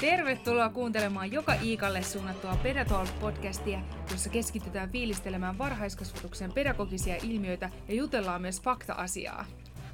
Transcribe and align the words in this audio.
Tervetuloa 0.00 0.68
kuuntelemaan 0.68 1.32
joka 1.32 1.54
Iikalle 1.54 2.02
suunnattua 2.02 2.58
Pedatalk-podcastia, 2.62 3.78
jossa 4.10 4.30
keskitytään 4.30 4.90
fiilistelemään 4.90 5.58
varhaiskasvatuksen 5.58 6.52
pedagogisia 6.52 7.16
ilmiöitä 7.22 7.70
ja 7.88 7.94
jutellaan 7.94 8.42
myös 8.42 8.62
fakta-asiaa. 8.62 9.44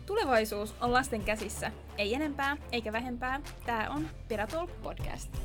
Tulevaisuus 0.06 0.74
on 0.80 0.92
lasten 0.92 1.22
käsissä. 1.22 1.72
Ei 1.98 2.14
enempää 2.14 2.56
eikä 2.72 2.92
vähempää. 2.92 3.40
Tämä 3.66 3.90
on 3.90 4.08
Pedatalk 4.28 4.70
Podcast. 4.82 5.36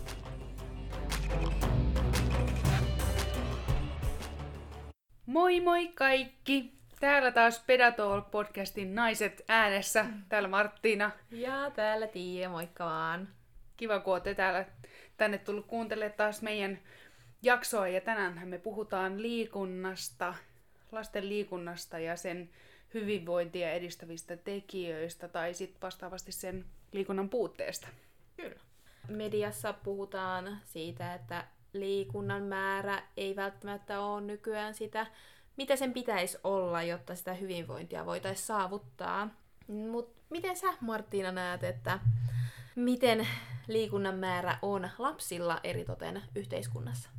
Moi 5.26 5.60
moi 5.60 5.88
kaikki! 5.88 6.74
Täällä 7.00 7.32
taas 7.32 7.66
Pedatalk-podcastin 7.68 8.88
naiset 8.94 9.42
äänessä. 9.48 10.06
Täällä 10.30 10.48
Marttiina. 10.48 11.12
Ja 11.32 11.72
täällä 11.76 12.08
Tiia, 12.08 12.50
moikka 12.50 12.86
vaan. 12.86 13.41
Kiva, 13.82 14.00
kun 14.00 14.14
olette 14.14 14.36
täällä 14.36 14.66
tänne 15.18 15.38
tullut 15.38 15.66
kuuntelemaan 15.66 16.18
taas 16.18 16.42
meidän 16.42 16.80
jaksoa. 17.42 17.88
Ja 17.88 18.02
tänään 18.02 18.48
me 18.48 18.58
puhutaan 18.58 19.22
liikunnasta, 19.22 20.34
lasten 20.92 21.30
liikunnasta 21.30 22.00
ja 22.00 22.16
sen 22.16 22.50
hyvinvointia 22.94 23.72
edistävistä 23.72 24.38
tekijöistä 24.38 25.28
tai 25.28 25.54
sitten 25.54 25.82
vastaavasti 25.82 26.32
sen 26.32 26.66
liikunnan 26.92 27.30
puutteesta. 27.30 27.88
Kyllä. 28.38 28.60
Mediassa 29.08 29.74
puhutaan 29.74 30.58
siitä, 30.64 31.14
että 31.14 31.46
liikunnan 31.74 32.44
määrä 32.44 33.04
ei 33.18 33.36
välttämättä 33.36 34.00
ole 34.00 34.22
nykyään 34.22 34.74
sitä, 34.74 35.08
mitä 35.58 35.76
sen 35.76 35.94
pitäisi 35.94 36.38
olla, 36.44 36.84
jotta 36.84 37.16
sitä 37.16 37.34
hyvinvointia 37.34 38.06
voitaisiin 38.06 38.48
saavuttaa. 38.48 39.30
Mutta 39.68 40.22
miten 40.30 40.58
sä, 40.58 40.74
Marttiina, 40.82 41.32
näet, 41.32 41.64
että 41.64 42.00
miten 42.76 43.28
liikunnan 43.68 44.16
määrä 44.16 44.58
on 44.62 44.90
lapsilla 44.98 45.60
eritoten 45.64 46.22
yhteiskunnassa? 46.36 47.10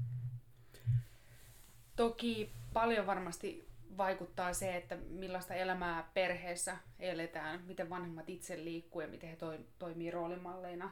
Toki 1.97 2.53
paljon 2.73 3.07
varmasti 3.07 3.69
vaikuttaa 3.97 4.53
se, 4.53 4.77
että 4.77 4.97
millaista 4.97 5.55
elämää 5.55 6.11
perheessä 6.15 6.77
eletään, 6.99 7.63
miten 7.67 7.91
vanhemmat 7.91 8.31
itse 8.31 8.65
liikkuu 8.65 9.01
ja 9.01 9.09
miten 9.09 9.31
he 9.31 9.37
toi, 9.37 9.59
toimii 9.79 10.11
roolimalleina. 10.11 10.91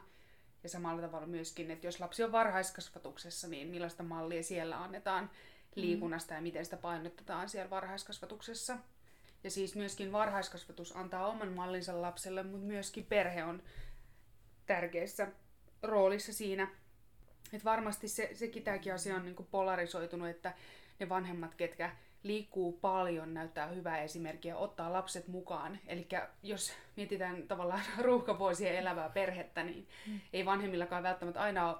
Ja 0.63 0.69
samalla 0.69 1.01
tavalla 1.01 1.27
myöskin, 1.27 1.71
että 1.71 1.87
jos 1.87 1.99
lapsi 1.99 2.23
on 2.23 2.31
varhaiskasvatuksessa, 2.31 3.47
niin 3.47 3.67
millaista 3.67 4.03
mallia 4.03 4.43
siellä 4.43 4.83
annetaan 4.83 5.29
liikunnasta 5.75 6.33
ja 6.33 6.41
miten 6.41 6.65
sitä 6.65 6.77
painotetaan 6.77 7.49
siellä 7.49 7.69
varhaiskasvatuksessa. 7.69 8.77
Ja 9.43 9.51
siis 9.51 9.75
myöskin 9.75 10.11
varhaiskasvatus 10.11 10.95
antaa 10.95 11.27
oman 11.27 11.51
mallinsa 11.53 12.01
lapselle, 12.01 12.43
mutta 12.43 12.67
myöskin 12.67 13.05
perhe 13.05 13.43
on 13.43 13.63
tärkeässä 14.75 15.27
roolissa 15.83 16.33
siinä. 16.33 16.67
Että 17.53 17.65
varmasti 17.65 18.07
se, 18.07 18.29
sekin 18.33 18.63
tämäkin 18.63 18.93
asia 18.93 19.15
on 19.15 19.25
niin 19.25 19.47
polarisoitunut, 19.51 20.29
että 20.29 20.53
ne 20.99 21.09
vanhemmat, 21.09 21.55
ketkä 21.55 21.91
liikkuu 22.23 22.71
paljon, 22.73 23.33
näyttää 23.33 23.67
hyvää 23.67 24.01
esimerkkiä, 24.01 24.57
ottaa 24.57 24.93
lapset 24.93 25.27
mukaan. 25.27 25.79
Eli 25.87 26.07
jos 26.43 26.73
mietitään 26.95 27.43
tavallaan 27.47 27.81
ruuhkavuosien 28.05 28.75
elävää 28.75 29.09
perhettä, 29.09 29.63
niin 29.63 29.87
mm. 30.07 30.19
ei 30.33 30.45
vanhemmillakaan 30.45 31.03
välttämättä 31.03 31.41
aina 31.41 31.69
ole 31.69 31.77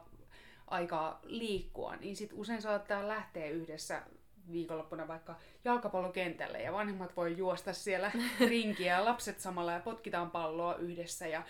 aikaa 0.67 1.19
liikkua, 1.23 1.95
niin 1.95 2.16
sitten 2.16 2.38
usein 2.38 2.62
saattaa 2.62 3.08
lähteä 3.08 3.50
yhdessä 3.50 4.02
viikonloppuna 4.52 5.08
vaikka 5.08 5.36
jalkapallokentälle 5.66 6.62
ja 6.62 6.73
vanhemmat 6.73 7.17
voi 7.17 7.38
juosta 7.38 7.73
siellä 7.73 8.12
rinkiä 8.50 8.94
ja 8.94 9.06
lapset 9.06 9.39
samalla 9.39 9.72
ja 9.72 9.80
potkitaan 9.80 10.31
palloa 10.31 10.75
yhdessä 10.75 11.28
ja 11.28 11.44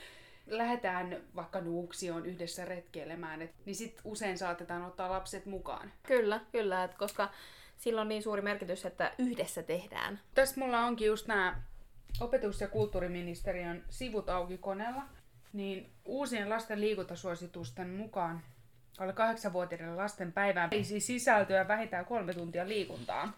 lähdetään 0.48 1.18
vaikka 1.36 1.62
Nuuksioon 1.62 2.26
yhdessä 2.26 2.66
retkeilemään, 2.66 3.42
et, 3.42 3.52
niin 3.66 3.76
sitten 3.76 4.02
usein 4.06 4.38
saatetaan 4.38 4.84
ottaa 4.84 5.10
lapset 5.10 5.46
mukaan. 5.46 5.92
Kyllä, 6.04 6.40
kyllä, 6.52 6.84
et 6.84 6.96
koska 6.96 7.30
sillä 7.78 8.02
on 8.02 8.10
niin 8.10 8.24
suuri 8.24 8.42
merkitys, 8.42 8.86
että 8.86 9.12
yhdessä 9.18 9.64
tehdään. 9.64 10.20
Tässä 10.34 10.62
mulla 10.62 10.80
onkin 10.80 11.08
just 11.08 11.28
nämä 11.28 11.62
opetus- 12.20 12.62
ja 12.62 12.68
kulttuuriministeriön 12.68 13.84
sivut 13.90 14.30
auki 14.30 14.58
koneella, 14.58 15.02
niin 15.54 15.92
uusien 16.06 16.50
lasten 16.50 16.82
liikuntasuositusten 16.82 17.90
mukaan 17.90 18.42
alle 19.00 19.14
8-vuotiaiden 19.14 19.98
lasten 19.98 20.34
päivään 20.34 20.70
siis 20.84 21.08
sisältöä 21.08 21.68
vähintään 21.68 22.06
kolme 22.06 22.34
tuntia 22.34 22.68
liikuntaa. 22.68 23.34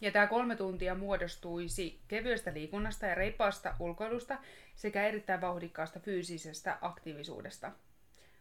Ja 0.00 0.12
tämä 0.12 0.26
kolme 0.26 0.56
tuntia 0.56 0.94
muodostuisi 0.94 2.00
kevyestä 2.08 2.54
liikunnasta 2.54 3.06
ja 3.06 3.14
reippaasta 3.14 3.74
ulkoilusta 3.80 4.38
sekä 4.74 5.06
erittäin 5.06 5.40
vauhdikkaasta 5.40 6.00
fyysisestä 6.00 6.78
aktiivisuudesta. 6.80 7.72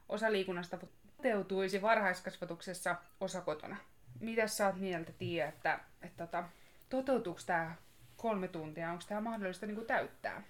Osa 0.10 0.32
liikunnasta 0.32 0.78
toteutuisi 1.18 1.82
varhaiskasvatuksessa, 1.82 2.96
osa 3.20 3.42
kotona. 3.42 3.78
Mitä 4.20 4.48
sä 4.48 4.66
oot 4.66 4.76
mieltä, 4.76 5.12
Tiia, 5.12 5.48
että, 5.48 5.74
että, 5.74 5.86
että 6.02 6.28
tota, 6.28 6.44
toteutuuko 6.90 7.40
tämä 7.46 7.76
kolme 8.18 8.48
tuntia? 8.48 8.92
Onko 8.92 9.04
tämä 9.08 9.22
mahdollista 9.22 9.66
niin 9.66 9.76
kuin 9.76 9.88
täyttää? 9.88 10.44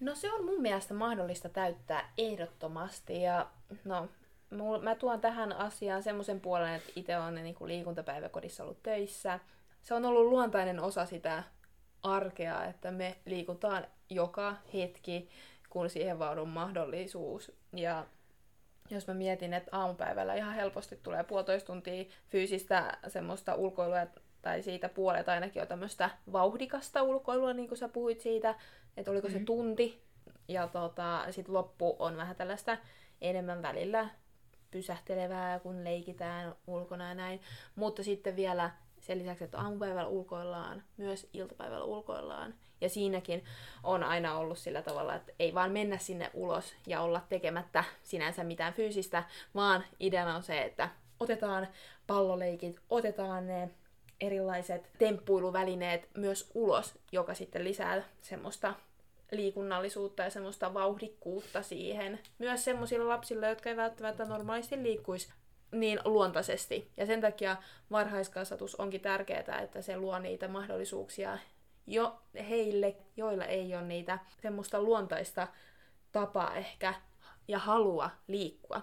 No 0.00 0.14
se 0.14 0.32
on 0.32 0.44
mun 0.44 0.62
mielestä 0.62 0.94
mahdollista 0.94 1.48
täyttää 1.48 2.12
ehdottomasti 2.18 3.22
ja 3.22 3.50
no 3.84 4.08
mä 4.82 4.94
tuon 4.94 5.20
tähän 5.20 5.52
asiaan 5.52 6.02
semmoisen 6.02 6.40
puolen, 6.40 6.74
että 6.74 6.92
itse 6.96 7.18
olen 7.18 7.34
niin 7.34 7.54
kuin 7.54 7.68
liikuntapäiväkodissa 7.68 8.62
ollut 8.62 8.82
töissä. 8.82 9.40
Se 9.82 9.94
on 9.94 10.04
ollut 10.04 10.26
luontainen 10.26 10.80
osa 10.80 11.06
sitä 11.06 11.42
arkea, 12.02 12.64
että 12.64 12.90
me 12.90 13.16
liikutaan 13.26 13.86
joka 14.10 14.56
hetki, 14.74 15.28
kun 15.70 15.90
siihen 15.90 16.18
vaan 16.18 16.38
on 16.38 16.48
mahdollisuus. 16.48 17.52
Ja 17.76 18.06
jos 18.90 19.06
mä 19.06 19.14
mietin, 19.14 19.52
että 19.52 19.76
aamupäivällä 19.76 20.34
ihan 20.34 20.54
helposti 20.54 20.96
tulee 21.02 21.24
puolitoista 21.24 21.66
tuntia 21.66 22.04
fyysistä 22.28 22.98
semmoista 23.08 23.54
ulkoilua, 23.54 24.06
tai 24.42 24.62
siitä 24.62 24.88
puolet 24.88 25.28
ainakin 25.28 25.62
on 25.62 25.68
tämmöistä 25.68 26.10
vauhdikasta 26.32 27.02
ulkoilua, 27.02 27.52
niin 27.52 27.68
kuin 27.68 27.78
sä 27.78 27.88
puhuit 27.88 28.20
siitä, 28.20 28.54
että 28.96 29.10
oliko 29.10 29.28
mm-hmm. 29.28 29.40
se 29.40 29.44
tunti. 29.44 30.02
Ja 30.48 30.68
tota, 30.68 31.26
sitten 31.30 31.54
loppu 31.54 31.96
on 31.98 32.16
vähän 32.16 32.36
tällaista 32.36 32.78
enemmän 33.20 33.62
välillä 33.62 34.08
pysähtelevää, 34.70 35.58
kun 35.58 35.84
leikitään 35.84 36.54
ulkona 36.66 37.08
ja 37.08 37.14
näin. 37.14 37.40
Mutta 37.76 38.02
sitten 38.02 38.36
vielä 38.36 38.70
sen 39.02 39.18
lisäksi, 39.18 39.44
että 39.44 39.58
aamupäivällä 39.58 40.06
ulkoillaan, 40.06 40.82
myös 40.96 41.28
iltapäivällä 41.32 41.84
ulkoillaan. 41.84 42.54
Ja 42.80 42.88
siinäkin 42.88 43.44
on 43.82 44.02
aina 44.02 44.38
ollut 44.38 44.58
sillä 44.58 44.82
tavalla, 44.82 45.14
että 45.14 45.32
ei 45.38 45.54
vaan 45.54 45.72
mennä 45.72 45.98
sinne 45.98 46.30
ulos 46.34 46.74
ja 46.86 47.00
olla 47.00 47.20
tekemättä 47.28 47.84
sinänsä 48.02 48.44
mitään 48.44 48.72
fyysistä, 48.72 49.24
vaan 49.54 49.84
ideana 50.00 50.36
on 50.36 50.42
se, 50.42 50.62
että 50.62 50.88
otetaan 51.20 51.68
palloleikit, 52.06 52.80
otetaan 52.90 53.46
ne 53.46 53.70
erilaiset 54.20 54.90
temppuiluvälineet 54.98 56.08
myös 56.16 56.50
ulos, 56.54 56.98
joka 57.12 57.34
sitten 57.34 57.64
lisää 57.64 58.02
semmoista 58.20 58.74
liikunnallisuutta 59.32 60.22
ja 60.22 60.30
semmoista 60.30 60.74
vauhdikkuutta 60.74 61.62
siihen. 61.62 62.18
Myös 62.38 62.64
semmoisille 62.64 63.04
lapsille, 63.04 63.48
jotka 63.48 63.70
ei 63.70 63.76
välttämättä 63.76 64.24
normaalisti 64.24 64.82
liikkuisi 64.82 65.32
niin 65.72 66.00
luontaisesti. 66.04 66.90
Ja 66.96 67.06
sen 67.06 67.20
takia 67.20 67.56
varhaiskasvatus 67.90 68.74
onkin 68.74 69.00
tärkeää, 69.00 69.60
että 69.62 69.82
se 69.82 69.96
luo 69.96 70.18
niitä 70.18 70.48
mahdollisuuksia 70.48 71.38
jo 71.86 72.22
heille, 72.48 72.96
joilla 73.16 73.44
ei 73.44 73.74
ole 73.74 73.82
niitä 73.82 74.18
semmoista 74.42 74.82
luontaista 74.82 75.48
tapaa 76.12 76.54
ehkä 76.54 76.94
ja 77.48 77.58
halua 77.58 78.10
liikkua. 78.26 78.82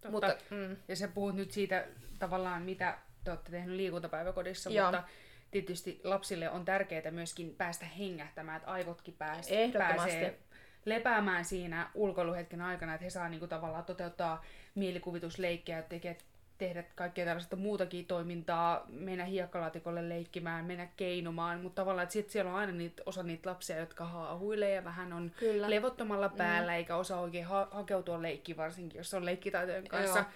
Totta. 0.00 0.10
Mutta, 0.10 0.36
mm. 0.50 0.76
Ja 0.88 0.96
sä 0.96 1.08
puhut 1.08 1.34
nyt 1.34 1.50
siitä 1.50 1.86
tavallaan, 2.18 2.62
mitä 2.62 2.98
te 3.24 3.30
olette 3.30 3.50
tehnyt 3.50 3.76
liikuntapäiväkodissa, 3.76 4.70
Joo. 4.70 4.86
mutta 4.86 5.08
tietysti 5.50 6.00
lapsille 6.04 6.50
on 6.50 6.64
tärkeää 6.64 7.10
myöskin 7.10 7.54
päästä 7.54 7.86
hengähtämään, 7.86 8.56
että 8.56 8.70
aivotkin 8.70 9.14
pääs, 9.14 9.48
pääsee 9.72 10.38
lepäämään 10.86 11.44
siinä 11.44 11.90
ulkoiluhetken 11.94 12.60
aikana, 12.60 12.94
että 12.94 13.04
he 13.04 13.10
saa 13.10 13.28
niinku 13.28 13.46
tavallaan 13.46 13.84
toteuttaa 13.84 14.44
mielikuvitusleikkejä, 14.74 15.82
tekee, 15.82 16.16
tehdä 16.58 16.84
kaikkea 16.94 17.24
tällaista 17.24 17.56
muutakin 17.56 18.06
toimintaa, 18.06 18.86
mennä 18.88 19.24
hiekkalaatikolle 19.24 20.08
leikkimään, 20.08 20.64
mennä 20.64 20.88
keinumaan, 20.96 21.60
mutta 21.60 21.82
tavallaan, 21.82 22.02
että 22.02 22.12
sit 22.12 22.30
siellä 22.30 22.50
on 22.50 22.56
aina 22.56 22.72
niitä, 22.72 23.02
osa 23.06 23.22
niitä 23.22 23.50
lapsia, 23.50 23.78
jotka 23.78 24.04
haahuilee 24.04 24.74
ja 24.74 24.84
vähän 24.84 25.12
on 25.12 25.32
Kyllä. 25.38 25.70
levottomalla 25.70 26.28
mm. 26.28 26.36
päällä, 26.36 26.72
mm. 26.72 26.76
eikä 26.76 26.96
osaa 26.96 27.20
oikein 27.20 27.44
ha- 27.44 27.68
hakeutua 27.70 28.22
leikkiin, 28.22 28.56
varsinkin 28.56 28.98
jos 28.98 29.14
on 29.14 29.24
leikkitaitojen 29.24 29.88
kanssa 29.88 30.18
Joo. 30.18 30.28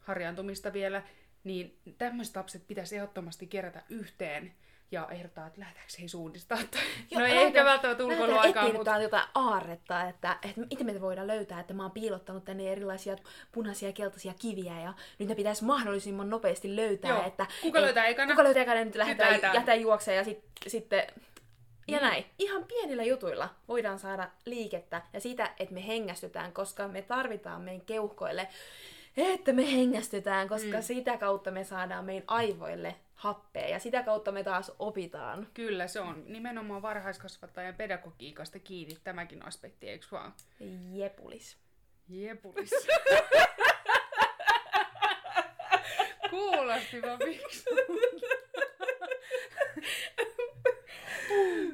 harjaantumista 0.00 0.72
vielä 0.72 1.02
niin 1.44 1.78
tämmöiset 1.98 2.36
lapset 2.36 2.66
pitäisi 2.66 2.96
ehdottomasti 2.96 3.46
kerätä 3.46 3.82
yhteen 3.88 4.52
ja 4.92 5.08
ehdottaa, 5.10 5.46
että 5.46 5.60
lähdetäänkö 5.60 5.92
he 6.02 6.08
suunnistaa. 6.08 6.58
no 7.14 7.24
ei 7.24 7.38
ehkä 7.38 7.64
välttämättä 7.64 8.04
ulkoiluaikaa, 8.04 8.72
mutta... 8.72 8.98
jotain 8.98 9.28
aarretta, 9.34 10.08
että, 10.08 10.38
että 10.42 10.60
miten 10.60 10.86
me 10.86 11.00
voidaan 11.00 11.26
löytää, 11.26 11.60
että 11.60 11.74
mä 11.74 11.82
oon 11.82 11.90
piilottanut 11.90 12.44
tänne 12.44 12.72
erilaisia 12.72 13.16
punaisia 13.52 13.88
ja 13.88 13.92
keltaisia 13.92 14.34
kiviä 14.38 14.80
ja 14.80 14.94
nyt 15.18 15.28
ne 15.28 15.34
pitäisi 15.34 15.64
mahdollisimman 15.64 16.30
nopeasti 16.30 16.76
löytää. 16.76 17.10
Joo. 17.10 17.26
Että, 17.26 17.46
kuka 17.62 17.80
löytää 17.80 18.06
ekana? 18.06 18.32
Kuka 18.32 18.44
löytää 18.44 18.62
ekana, 18.62 18.84
nyt 18.84 18.94
lähdetään, 18.94 19.40
lähdetään 19.42 19.80
juoksemaan 19.80 20.16
ja 20.16 20.24
sit, 20.24 20.44
sitten 20.66 21.06
ja 21.88 21.98
niin. 21.98 22.02
näin. 22.02 22.26
Ihan 22.38 22.64
pienillä 22.64 23.02
jutuilla 23.02 23.48
voidaan 23.68 23.98
saada 23.98 24.30
liikettä 24.44 25.02
ja 25.12 25.20
sitä, 25.20 25.50
että 25.58 25.74
me 25.74 25.86
hengästytään, 25.86 26.52
koska 26.52 26.88
me 26.88 27.02
tarvitaan 27.02 27.60
meidän 27.60 27.86
keuhkoille 27.86 28.48
että 29.16 29.52
me 29.52 29.72
hengästytään, 29.72 30.48
koska 30.48 30.76
Mm. 30.76 30.82
sitä 30.82 31.16
kautta 31.16 31.50
me 31.50 31.64
saadaan 31.64 32.04
meidän 32.04 32.24
aivoille 32.26 32.96
happea 33.20 33.68
ja 33.68 33.78
sitä 33.78 34.02
kautta 34.02 34.32
me 34.32 34.44
taas 34.44 34.72
opitaan. 34.78 35.46
Kyllä, 35.54 35.86
se 35.86 36.00
on 36.00 36.24
nimenomaan 36.26 36.82
varhaiskasvattajan 36.82 37.74
pedagogiikasta 37.74 38.58
kiinni 38.58 38.96
tämäkin 39.04 39.46
aspekti, 39.46 39.88
eikö 39.88 40.06
vaan? 40.12 40.34
Jepulis. 40.92 41.56
Jepulis. 42.08 42.70
Kuulosti 46.30 47.02
vaan 47.02 47.18
fiksu. 47.24 47.70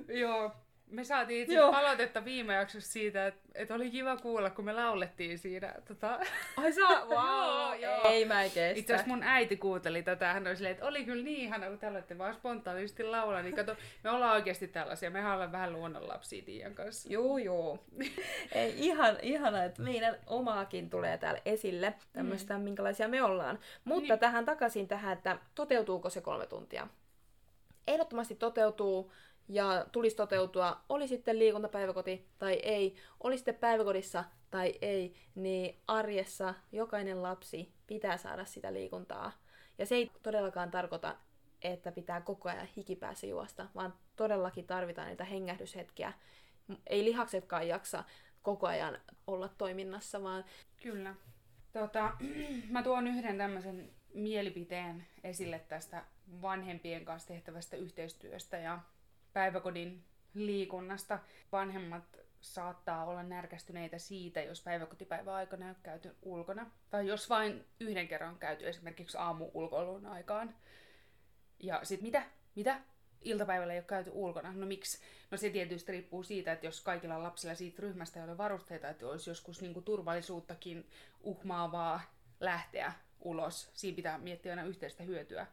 Joo. 0.09 0.49
Me 0.49 0.95
saatiin 1.07 1.43
itse 1.43 1.55
Joo. 1.55 1.73
palautetta 1.73 2.25
viime 2.25 2.55
jaksossa 2.55 2.93
siitä, 2.93 3.27
että, 3.27 3.41
että 3.55 3.75
oli 3.75 3.91
kiva 3.91 4.17
kuulla, 4.17 4.51
kun 4.51 4.65
me 4.65 4.73
laulettiin 4.73 5.39
siinä. 5.39 5.75
Tota... 5.89 6.19
Ai 6.57 6.73
saa, 6.73 7.05
wow. 7.05 7.17
Joo, 7.47 7.75
joo. 7.75 8.01
Ei 8.05 8.25
mä 8.25 8.43
en 8.43 8.51
kestä. 8.51 8.81
Itse 8.81 8.95
asiassa 8.95 9.15
mun 9.15 9.23
äiti 9.23 9.57
kuunteli 9.57 10.03
tätä, 10.03 10.33
hän 10.33 10.47
oli 10.47 10.57
silleen, 10.57 10.73
että 10.73 10.87
oli 10.87 11.05
kyllä 11.05 11.25
niin 11.25 11.41
ihana, 11.41 11.67
kun 11.67 11.79
te 11.79 11.87
olette 11.87 12.19
vaan 12.19 12.35
spontaanisti 12.35 13.05
laulaa. 13.05 13.43
Niin 13.43 13.57
kato, 13.57 13.77
me 14.05 14.11
ollaan 14.11 14.33
oikeasti 14.33 14.69
tällaisia, 14.69 15.11
mehän 15.11 15.33
ollaan 15.33 15.53
vähän 15.53 15.73
luonnonlapsia 15.73 16.43
Tiian 16.43 16.75
kanssa. 16.75 17.13
Juu, 17.13 17.39
juu. 17.39 17.79
Ei, 18.53 18.75
ihan, 18.77 19.17
ihana, 19.23 19.65
että 19.65 19.83
meidän 19.83 20.17
omaakin 20.27 20.91
tulee 20.91 21.19
täällä 21.19 21.41
esille, 21.45 21.95
tämmöistä, 22.13 22.59
mm. 22.59 22.65
minkälaisia 22.65 23.09
me 23.09 23.23
ollaan. 23.23 23.59
Mutta 23.85 24.13
niin. 24.13 24.21
tähän 24.21 24.45
takaisin 24.45 24.89
tähän, 24.89 25.13
että 25.13 25.39
toteutuuko 25.55 26.11
se 26.11 26.21
kolme 26.21 26.47
tuntia? 26.47 26.89
Ehdottomasti 27.87 28.35
toteutuu 28.35 29.13
ja 29.49 29.87
tulisi 29.93 30.17
toteutua, 30.17 30.81
oli 30.89 31.09
sitten 31.09 31.39
liikuntapäiväkoti 31.39 32.29
tai 32.39 32.53
ei, 32.55 32.97
oli 33.21 33.37
sitten 33.37 33.55
päiväkodissa 33.55 34.25
tai 34.51 34.75
ei, 34.83 35.15
niin 35.35 35.81
arjessa 35.87 36.55
jokainen 36.73 37.23
lapsi 37.23 37.73
pitää 37.87 38.17
saada 38.17 38.45
sitä 38.45 38.73
liikuntaa. 38.73 39.33
Ja 39.79 39.87
se 39.87 39.95
ei 39.95 40.11
todellakaan 40.23 40.71
tarkoita, 40.71 41.17
että 41.63 41.93
pitää 41.93 42.21
koko 42.21 42.49
ajan 42.49 42.69
hikipäässä 42.77 43.27
juosta, 43.27 43.67
vaan 43.75 43.95
todellakin 44.17 44.67
tarvitaan 44.67 45.09
niitä 45.09 45.25
hengähdyshetkiä. 45.25 46.13
Ei 46.87 47.05
lihaksetkaan 47.05 47.69
jaksa 47.69 48.05
koko 48.43 48.67
ajan 48.67 48.99
olla 49.27 49.49
toiminnassa, 49.49 50.23
vaan 50.23 50.45
Kyllä. 50.83 51.15
Tota, 51.73 52.13
mä 52.71 52.83
tuon 52.83 53.07
yhden 53.07 53.39
tämmöisen 53.39 53.91
mielipiteen 54.15 55.07
esille 55.25 55.59
tästä 55.59 56.05
vanhempien 56.43 57.05
kanssa 57.05 57.29
tehtävästä 57.29 57.77
yhteistyöstä 57.77 58.59
ja 58.59 58.81
päiväkodin 59.37 60.05
liikunnasta. 60.35 61.19
Vanhemmat 61.53 62.05
saattaa 62.41 63.05
olla 63.05 63.23
närkästyneitä 63.23 63.99
siitä, 63.99 64.41
jos 64.41 64.63
päiväkotipäivän 64.63 65.35
aikana 65.35 65.65
ei 65.65 65.71
ole 65.71 65.77
käyty 65.83 66.17
ulkona. 66.23 66.71
Tai 66.91 67.07
jos 67.07 67.31
vain 67.31 67.65
yhden 67.81 68.09
kerran 68.09 68.31
on 68.31 68.39
käyty 68.39 68.69
esimerkiksi 68.69 69.17
aamu 69.17 69.51
ulkoilun 69.55 70.07
aikaan. 70.07 70.55
Ja 71.59 71.81
sit 71.83 72.03
mitä? 72.03 72.23
Mitä? 72.55 72.81
Iltapäivällä 73.23 73.73
ei 73.73 73.79
ole 73.79 73.85
käyty 73.85 74.11
ulkona. 74.15 74.53
No 74.53 74.67
miksi? 74.67 74.99
No 75.31 75.39
se 75.39 75.51
tietysti 75.51 75.93
riippuu 75.93 76.23
siitä, 76.23 76.53
että 76.53 76.67
jos 76.67 76.81
kaikilla 76.81 77.23
lapsilla 77.23 77.55
siitä 77.55 77.83
ryhmästä 77.83 78.21
ei 78.21 78.25
ole 78.25 78.39
varusteita, 78.39 78.89
että 78.89 79.07
olisi 79.07 79.31
joskus 79.31 79.63
niinku 79.63 79.81
turvallisuuttakin 79.81 80.91
uhmaavaa 81.21 82.01
lähteä 82.41 82.93
ulos. 83.21 83.71
Siinä 83.75 83.97
pitää 83.97 84.19
miettiä 84.19 84.53
aina 84.53 84.65
yhteistä 84.65 85.03
hyötyä. 85.03 85.47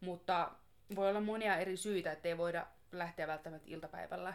Mutta 0.00 0.50
voi 0.96 1.08
olla 1.08 1.20
monia 1.20 1.56
eri 1.56 1.76
syitä, 1.76 2.12
ettei 2.12 2.38
voida 2.38 2.66
lähteä 2.92 3.26
välttämättä 3.26 3.68
iltapäivällä 3.70 4.34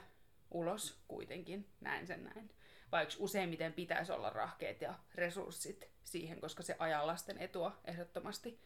ulos 0.51 1.03
kuitenkin. 1.07 1.69
Näin 1.81 2.07
sen 2.07 2.23
näin. 2.23 2.49
Vaikka 2.91 3.15
useimmiten 3.19 3.73
pitäisi 3.73 4.11
olla 4.11 4.29
rahkeet 4.29 4.81
ja 4.81 4.93
resurssit 5.15 5.89
siihen, 6.03 6.41
koska 6.41 6.63
se 6.63 6.75
ajaa 6.79 7.07
lasten 7.07 7.37
etua 7.37 7.79
ehdottomasti. 7.85 8.59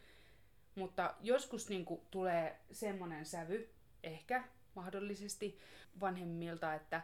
Mutta 0.75 1.15
joskus 1.19 1.69
niin 1.69 1.85
kuin, 1.85 2.01
tulee 2.11 2.59
semmoinen 2.71 3.25
sävy, 3.25 3.69
ehkä 4.03 4.43
mahdollisesti 4.75 5.59
vanhemmilta, 5.99 6.73
että, 6.73 7.01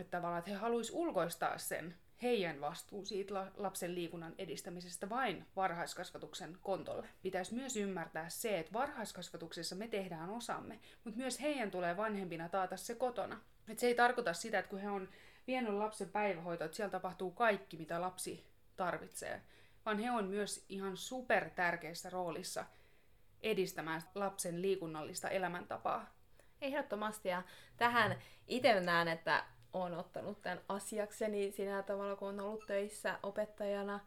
että 0.00 0.22
että 0.38 0.50
he 0.50 0.56
haluaisivat 0.56 1.00
ulkoistaa 1.00 1.58
sen 1.58 1.96
heidän 2.22 2.60
vastuun 2.60 3.06
siitä 3.06 3.34
la- 3.34 3.50
lapsen 3.56 3.94
liikunnan 3.94 4.34
edistämisestä 4.38 5.08
vain 5.08 5.46
varhaiskasvatuksen 5.56 6.58
kontolle. 6.62 7.08
Pitäisi 7.22 7.54
myös 7.54 7.76
ymmärtää 7.76 8.28
se, 8.28 8.58
että 8.58 8.72
varhaiskasvatuksessa 8.72 9.76
me 9.76 9.88
tehdään 9.88 10.30
osamme, 10.30 10.80
mutta 11.04 11.18
myös 11.18 11.40
heidän 11.40 11.70
tulee 11.70 11.96
vanhempina 11.96 12.48
taata 12.48 12.76
se 12.76 12.94
kotona. 12.94 13.40
Et 13.68 13.78
se 13.78 13.86
ei 13.86 13.94
tarkoita 13.94 14.32
sitä, 14.32 14.58
että 14.58 14.68
kun 14.68 14.78
he 14.78 14.90
on 14.90 15.08
vienyt 15.46 15.74
lapsen 15.74 16.10
päivähoitoon, 16.10 16.66
että 16.66 16.76
siellä 16.76 16.90
tapahtuu 16.90 17.30
kaikki, 17.30 17.76
mitä 17.76 18.00
lapsi 18.00 18.46
tarvitsee, 18.76 19.42
vaan 19.86 19.98
he 19.98 20.10
on 20.10 20.24
myös 20.24 20.64
ihan 20.68 20.96
super 20.96 21.50
tärkeässä 21.50 22.10
roolissa 22.10 22.64
edistämään 23.42 24.02
lapsen 24.14 24.62
liikunnallista 24.62 25.28
elämäntapaa. 25.28 26.14
Ehdottomasti. 26.60 27.28
Ja 27.28 27.42
tähän 27.76 28.18
itse 28.46 28.80
näen, 28.80 29.08
että 29.08 29.44
olen 29.72 29.98
ottanut 29.98 30.42
tämän 30.42 30.60
asiakseni 30.68 31.50
siinä 31.50 31.82
tavalla, 31.82 32.16
kun 32.16 32.28
on 32.28 32.40
ollut 32.40 32.66
töissä 32.66 33.18
opettajana, 33.22 34.00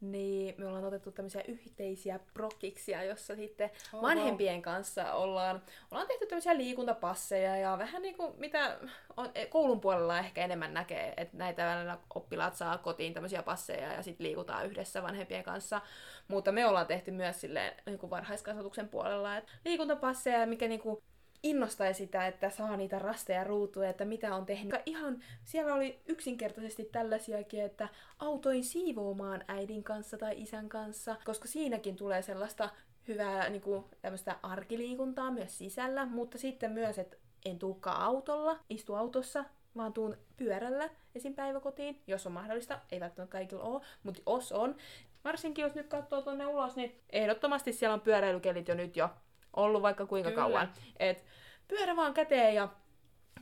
niin 0.00 0.54
me 0.58 0.66
ollaan 0.66 0.84
otettu 0.84 1.12
tämmöisiä 1.12 1.42
yhteisiä 1.48 2.20
prokkiksia, 2.34 3.04
jossa 3.04 3.36
sitten 3.36 3.70
Oh, 3.92 4.02
vanhempien 4.02 4.62
kanssa 4.62 5.14
ollaan, 5.14 5.62
ollaan 5.90 6.06
tehty 6.06 6.26
tämmöisiä 6.26 6.56
liikuntapasseja 6.56 7.56
ja 7.56 7.78
vähän 7.78 8.02
niin 8.02 8.16
kuin 8.16 8.32
mitä 8.36 8.78
on, 9.16 9.30
e, 9.34 9.46
koulun 9.46 9.80
puolella 9.80 10.18
ehkä 10.18 10.44
enemmän 10.44 10.74
näkee, 10.74 11.14
että 11.16 11.36
näitä 11.36 11.66
välillä 11.66 11.98
oppilaat 12.14 12.56
saa 12.56 12.78
kotiin 12.78 13.14
tämmöisiä 13.14 13.42
passeja 13.42 13.92
ja 13.92 14.02
sitten 14.02 14.26
liikutaan 14.26 14.66
yhdessä 14.66 15.02
vanhempien 15.02 15.44
kanssa. 15.44 15.80
Mutta 16.28 16.52
me 16.52 16.66
ollaan 16.66 16.86
tehty 16.86 17.10
myös 17.10 17.40
silleen 17.40 17.72
niin 17.86 17.98
kuin 17.98 18.10
varhaiskasvatuksen 18.10 18.88
puolella, 18.88 19.36
että 19.36 19.52
liikuntapasseja, 19.64 20.46
mikä 20.46 20.68
niin 20.68 20.80
kuin 20.80 21.02
innostaa 21.42 21.92
sitä, 21.92 22.26
että 22.26 22.50
saa 22.50 22.76
niitä 22.76 22.98
rasteja 22.98 23.44
ruutuja, 23.44 23.90
että 23.90 24.04
mitä 24.04 24.34
on 24.34 24.46
tehnyt. 24.46 24.74
Ihan, 24.86 25.22
siellä 25.44 25.74
oli 25.74 26.00
yksinkertaisesti 26.06 26.84
tällaisiakin, 26.84 27.64
että 27.64 27.88
autoin 28.18 28.64
siivoamaan 28.64 29.44
äidin 29.48 29.84
kanssa 29.84 30.18
tai 30.18 30.42
isän 30.42 30.68
kanssa, 30.68 31.16
koska 31.24 31.48
siinäkin 31.48 31.96
tulee 31.96 32.22
sellaista 32.22 32.70
hyvää 33.08 33.48
niin 33.48 33.62
kuin, 33.62 33.84
tämmöistä 34.02 34.36
arkiliikuntaa 34.42 35.30
myös 35.30 35.58
sisällä, 35.58 36.06
mutta 36.06 36.38
sitten 36.38 36.72
myös, 36.72 36.98
että 36.98 37.16
en 37.44 37.58
tuukaan 37.58 38.00
autolla, 38.00 38.58
istu 38.70 38.94
autossa, 38.94 39.44
vaan 39.76 39.92
tuun 39.92 40.16
pyörällä 40.36 40.90
esim. 41.14 41.34
päiväkotiin, 41.34 42.02
jos 42.06 42.26
on 42.26 42.32
mahdollista. 42.32 42.80
Ei 42.92 43.00
välttämättä 43.00 43.32
kaikilla 43.32 43.64
ole, 43.64 43.80
mutta 44.02 44.22
jos 44.26 44.52
on. 44.52 44.76
Varsinkin 45.24 45.62
jos 45.62 45.74
nyt 45.74 45.86
katsoo 45.86 46.22
tuonne 46.22 46.46
ulos, 46.46 46.76
niin 46.76 47.00
ehdottomasti 47.10 47.72
siellä 47.72 47.94
on 47.94 48.00
pyöräilykelit 48.00 48.68
jo 48.68 48.74
nyt 48.74 48.96
jo 48.96 49.08
ollut 49.56 49.82
vaikka 49.82 50.06
kuinka 50.06 50.30
Kyllä. 50.30 50.42
kauan. 50.42 50.72
Et 50.98 51.24
pyörä 51.68 51.96
vaan 51.96 52.14
käteen 52.14 52.54
ja 52.54 52.68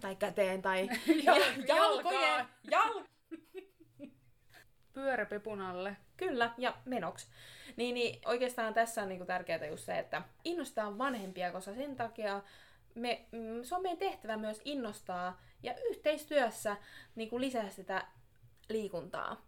tai 0.01 0.17
käteen 0.17 0.63
tai 0.63 0.89
Jal- 1.27 1.67
jalkojen, 1.69 2.47
jal- 2.71 3.05
Pyöräpepun 4.93 5.61
alle. 5.61 5.97
Kyllä, 6.17 6.51
ja 6.59 6.75
menoksi. 6.85 7.27
Niin, 7.77 7.95
niin 7.95 8.21
oikeastaan 8.27 8.75
tässä 8.75 9.03
on 9.03 9.09
niinku 9.09 9.25
tärkeää 9.25 9.67
just 9.67 9.85
se, 9.85 9.99
että 9.99 10.23
innostaa 10.45 10.99
vanhempia, 10.99 11.53
koska 11.53 11.75
sen 11.75 11.97
takia 11.97 12.43
me, 12.95 13.27
mm, 13.33 13.63
se 13.63 13.75
on 13.75 13.83
meidän 13.83 13.99
tehtävä 13.99 14.37
myös 14.37 14.61
innostaa 14.65 15.41
ja 15.63 15.75
yhteistyössä 15.91 16.77
niinku 17.15 17.41
lisää 17.41 17.71
sitä 17.71 18.07
liikuntaa. 18.69 19.47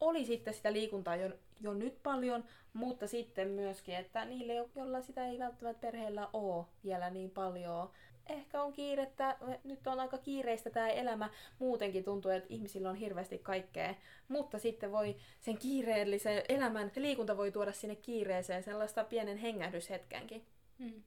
Oli 0.00 0.24
sitten 0.24 0.54
sitä 0.54 0.72
liikuntaa 0.72 1.16
jo, 1.16 1.30
jo 1.60 1.74
nyt 1.74 2.02
paljon, 2.02 2.44
mutta 2.72 3.06
sitten 3.06 3.48
myöskin, 3.48 3.94
että 3.94 4.24
niille, 4.24 4.54
jo- 4.54 4.70
joilla 4.74 5.02
sitä 5.02 5.26
ei 5.26 5.38
välttämättä 5.38 5.80
perheellä 5.80 6.28
ole 6.32 6.66
vielä 6.84 7.10
niin 7.10 7.30
paljon, 7.30 7.90
ehkä 8.28 8.62
on 8.62 8.72
kiirettä, 8.72 9.36
nyt 9.64 9.86
on 9.86 10.00
aika 10.00 10.18
kiireistä 10.18 10.70
tämä 10.70 10.88
elämä, 10.88 11.30
muutenkin 11.58 12.04
tuntuu, 12.04 12.30
että 12.30 12.54
ihmisillä 12.54 12.90
on 12.90 12.96
hirveästi 12.96 13.38
kaikkea, 13.38 13.94
mutta 14.28 14.58
sitten 14.58 14.92
voi 14.92 15.16
sen 15.40 15.58
kiireellisen 15.58 16.42
elämän, 16.48 16.90
se 16.94 17.02
liikunta 17.02 17.36
voi 17.36 17.52
tuoda 17.52 17.72
sinne 17.72 17.96
kiireeseen 17.96 18.62
sellaista 18.62 19.04
pienen 19.04 19.36
hengähdyshetkenkin. 19.36 20.46
Hmm. 20.78 21.02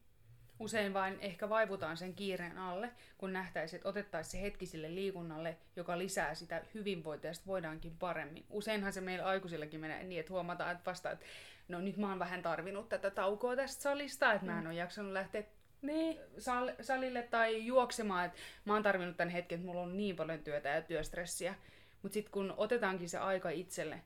Usein 0.58 0.94
vain 0.94 1.18
ehkä 1.20 1.48
vaivutaan 1.48 1.96
sen 1.96 2.14
kiireen 2.14 2.58
alle, 2.58 2.90
kun 3.18 3.32
nähtäisiin, 3.32 3.78
että 3.78 3.88
otettaisiin 3.88 4.32
se 4.32 4.42
hetki 4.42 4.66
sille 4.66 4.94
liikunnalle, 4.94 5.56
joka 5.76 5.98
lisää 5.98 6.34
sitä 6.34 6.62
hyvinvointia, 6.74 7.30
ja 7.30 7.34
sit 7.34 7.46
voidaankin 7.46 7.96
paremmin. 7.98 8.44
Useinhan 8.50 8.92
se 8.92 9.00
meillä 9.00 9.24
aikuisillakin 9.24 9.80
menee 9.80 10.04
niin, 10.04 10.20
että 10.20 10.32
huomataan, 10.32 10.72
että 10.72 10.90
vasta, 10.90 11.10
että 11.10 11.26
no 11.68 11.80
nyt 11.80 11.96
mä 11.96 12.08
oon 12.08 12.18
vähän 12.18 12.42
tarvinnut 12.42 12.88
tätä 12.88 13.10
taukoa 13.10 13.56
tästä 13.56 13.82
salista, 13.82 14.32
että 14.32 14.46
mä 14.46 14.58
en 14.58 14.66
ole 14.66 14.74
jaksanut 14.74 15.12
lähteä 15.12 15.42
Niin. 15.82 16.18
sal- 16.38 16.74
salille 16.82 17.22
tai 17.22 17.66
juoksemaan, 17.66 18.24
että 18.24 18.38
mä 18.64 18.72
oon 18.74 18.82
tarvinnut 18.82 19.16
tämän 19.16 19.30
hetken, 19.32 19.56
että 19.56 19.66
mulla 19.66 19.82
on 19.82 19.96
niin 19.96 20.16
paljon 20.16 20.38
työtä 20.38 20.68
ja 20.68 20.82
työstressiä. 20.82 21.54
Mutta 22.02 22.14
sitten 22.14 22.32
kun 22.32 22.54
otetaankin 22.56 23.08
se 23.08 23.18
aika 23.18 23.50
itselle, 23.50 24.00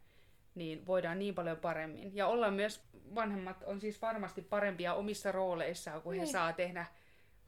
niin 0.55 0.87
voidaan 0.87 1.19
niin 1.19 1.35
paljon 1.35 1.57
paremmin. 1.57 2.17
Ja 2.17 2.27
ollaan 2.27 2.55
myös, 2.55 2.83
vanhemmat 3.15 3.63
on 3.67 3.81
siis 3.81 4.03
varmasti 4.03 4.43
parempia 4.43 4.95
omissa 4.95 5.33
rooleissaan, 5.33 6.03
kun 6.03 6.15
he 6.15 6.21
Niin. 6.23 6.33
saa 6.33 6.53
tehdä 6.53 6.87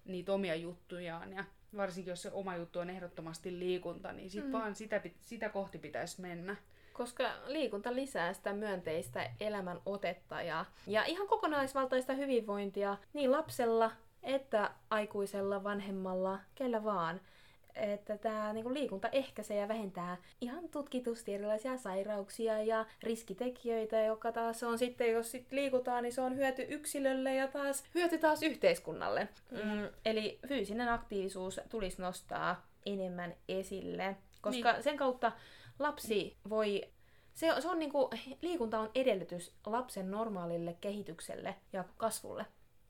niitä 0.05 0.33
omia 0.33 0.55
juttujaan. 0.55 1.33
Ja 1.33 1.45
varsinkin 1.77 2.11
jos 2.13 2.23
se 2.23 2.31
oma 2.33 2.57
juttu 2.57 2.79
on 2.79 2.91
ehdottomasti 2.91 3.59
liikunta, 3.59 4.13
niin 4.13 4.31
sitten 4.31 4.51
Mm. 4.51 4.59
vaan 4.59 4.75
sitä, 4.75 5.01
sitä 5.21 5.49
kohti 5.49 5.79
pitäisi 5.79 6.21
mennä. 6.21 6.57
Koska 7.01 7.31
liikunta 7.47 7.95
lisää 7.95 8.33
sitä 8.33 8.53
myönteistä 8.53 9.31
elämän 9.41 9.81
otetta 9.87 10.43
ja, 10.43 10.65
ja 10.87 11.05
ihan 11.05 11.29
kokonaisvaltaista 11.29 12.13
hyvinvointia 12.13 12.97
niin 13.13 13.33
lapsella 13.33 13.91
että 14.23 14.71
aikuisella, 14.91 15.65
vanhemmalla, 15.65 16.39
kellä 16.55 16.85
vaan 16.85 17.21
että 17.75 18.19
tämä 18.19 18.53
niinku 18.53 18.75
liikunta 18.75 19.09
ehkäisee 19.09 19.57
ja 19.57 19.69
vähentää 19.69 20.17
ihan 20.41 20.69
tutkitusti 20.69 21.35
erilaisia 21.35 21.77
sairauksia 21.77 22.63
ja 22.63 22.87
riskitekijöitä, 23.03 24.01
joka 24.01 24.33
taas 24.33 24.63
on 24.63 24.79
sitten, 24.79 25.13
jos 25.13 25.31
sit 25.31 25.53
liikutaan, 25.53 26.03
niin 26.03 26.13
se 26.13 26.21
on 26.21 26.37
hyöty 26.37 26.67
yksilölle 26.69 27.35
ja 27.35 27.49
taas 27.49 27.85
hyöty 27.95 28.19
taas 28.19 28.43
yhteiskunnalle. 28.43 29.29
Mm, 29.51 29.89
eli 30.05 30.39
fyysinen 30.49 30.89
aktiivisuus 30.89 31.61
tulisi 31.69 32.03
nostaa 32.03 32.67
enemmän 32.87 33.35
esille, 33.49 34.17
koska 34.41 34.73
niin. 34.73 34.83
sen 34.83 34.97
kautta 34.97 35.33
lapsi 35.81 36.37
voi 36.49 36.83
se, 37.35 37.61
se 37.61 37.69
on 37.69 37.79
niinku, 37.79 38.11
liikunta 38.43 38.79
on 38.79 38.91
edellytys 38.95 39.53
lapsen 39.67 40.11
normaalille 40.11 40.77
kehitykselle 40.81 41.55
ja 41.73 41.85
kasvulle. 41.97 42.47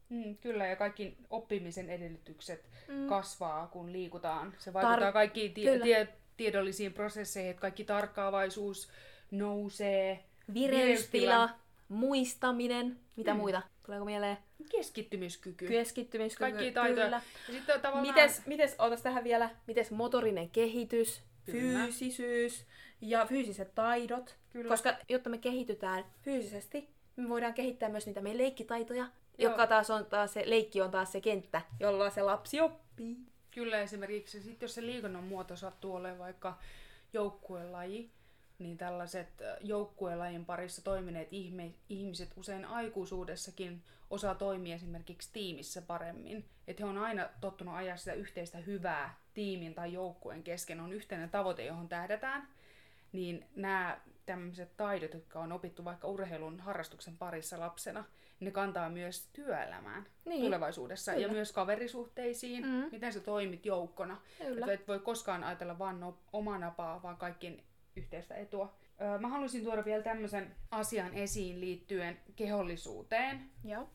Mm, 0.08 0.36
kyllä, 0.36 0.66
ja 0.66 0.76
kaikki 0.76 1.16
oppimisen 1.30 1.90
edellytykset 1.90 2.70
mm. 2.88 3.08
kasvaa, 3.08 3.66
kun 3.66 3.92
liikutaan. 3.92 4.54
Se 4.58 4.72
vaikuttaa 4.72 5.10
Tar- 5.10 5.12
kaikkiin 5.12 5.54
tie- 5.54 5.78
tie- 5.78 6.08
tiedollisiin 6.36 6.92
prosesseihin, 6.92 7.50
että 7.50 7.60
kaikki 7.60 7.84
tarkkaavaisuus 7.84 8.88
nousee. 9.30 10.24
Vireystila, 10.54 11.50
muistaminen, 11.88 13.00
mitä 13.16 13.34
mm. 13.34 13.40
muita? 13.40 13.62
Tuleeko 13.86 14.04
mieleen? 14.04 14.38
Keskittymiskyky. 14.70 15.66
Keskittymiskyky, 15.68 16.52
Kaikki 16.52 16.72
taitoja. 16.72 17.04
Kyllä. 17.04 17.22
Ja 17.48 17.54
sitten 17.54 17.80
tavallaan... 17.80 18.14
Mites, 18.14 18.46
mites, 18.46 18.74
ootas 18.78 19.02
tähän 19.02 19.24
vielä, 19.24 19.50
mites 19.66 19.90
motorinen 19.90 20.50
kehitys, 20.50 21.22
kyllä. 21.44 21.78
fyysisyys 21.78 22.66
ja 23.00 23.26
fyysiset 23.26 23.74
taidot. 23.74 24.36
Kyllä. 24.52 24.68
Koska 24.68 24.96
jotta 25.08 25.30
me 25.30 25.38
kehitytään 25.38 26.04
fyysisesti, 26.22 26.88
me 27.16 27.28
voidaan 27.28 27.54
kehittää 27.54 27.88
myös 27.88 28.06
niitä 28.06 28.20
meidän 28.20 28.38
leikkitaitoja, 28.38 29.08
Joo. 29.38 29.50
joka 29.50 29.66
taas 29.66 29.90
on 29.90 30.06
taas 30.06 30.32
se, 30.32 30.42
leikki 30.46 30.80
on 30.80 30.90
taas 30.90 31.12
se 31.12 31.20
kenttä, 31.20 31.62
jolla 31.80 32.10
se 32.10 32.22
lapsi 32.22 32.60
oppii. 32.60 33.16
Kyllä 33.50 33.80
esimerkiksi, 33.80 34.42
sit 34.42 34.62
jos 34.62 34.74
se 34.74 34.82
liikunnan 34.82 35.24
muoto 35.24 35.56
sattuu 35.56 35.94
olemaan 35.94 36.18
vaikka 36.18 36.58
joukkuelaji, 37.12 38.10
niin 38.58 38.78
tällaiset 38.78 39.28
joukkuelajin 39.60 40.44
parissa 40.44 40.84
toimineet 40.84 41.28
ihme, 41.30 41.74
ihmiset 41.88 42.32
usein 42.36 42.64
aikuisuudessakin 42.64 43.82
osaa 44.10 44.34
toimia 44.34 44.74
esimerkiksi 44.74 45.30
tiimissä 45.32 45.82
paremmin. 45.82 46.44
Että 46.68 46.82
he 46.82 46.90
on 46.90 46.98
aina 46.98 47.28
tottunut 47.40 47.74
ajaa 47.74 47.96
sitä 47.96 48.12
yhteistä 48.12 48.58
hyvää 48.58 49.19
tiimin 49.34 49.74
tai 49.74 49.92
joukkueen 49.92 50.42
kesken, 50.42 50.80
on 50.80 50.92
yhteinen 50.92 51.30
tavoite, 51.30 51.64
johon 51.64 51.88
tähdätään. 51.88 52.48
Niin 53.12 53.46
nämä 53.56 54.00
tämmöiset 54.26 54.76
taidot, 54.76 55.14
jotka 55.14 55.40
on 55.40 55.52
opittu 55.52 55.84
vaikka 55.84 56.08
urheilun 56.08 56.60
harrastuksen 56.60 57.16
parissa 57.16 57.60
lapsena, 57.60 58.04
ne 58.40 58.50
kantaa 58.50 58.90
myös 58.90 59.28
työelämään 59.32 60.06
niin. 60.24 60.44
tulevaisuudessa 60.44 61.12
Kyllä. 61.12 61.26
ja 61.26 61.32
myös 61.32 61.52
kaverisuhteisiin, 61.52 62.66
mm. 62.66 62.88
miten 62.92 63.12
sä 63.12 63.20
toimit 63.20 63.66
joukkona. 63.66 64.20
Että 64.40 64.72
et 64.72 64.88
voi 64.88 64.98
koskaan 64.98 65.44
ajatella 65.44 65.78
vain 65.78 66.00
no, 66.00 66.18
omaa 66.32 66.58
napaa, 66.58 67.02
vaan 67.02 67.16
kaikkien 67.16 67.62
yhteistä 67.96 68.34
etua. 68.34 68.74
Öö, 69.00 69.18
mä 69.18 69.28
haluaisin 69.28 69.64
tuoda 69.64 69.84
vielä 69.84 70.02
tämmöisen 70.02 70.56
asian 70.70 71.14
esiin 71.14 71.60
liittyen 71.60 72.20
kehollisuuteen. 72.36 73.50
Joo. 73.64 73.88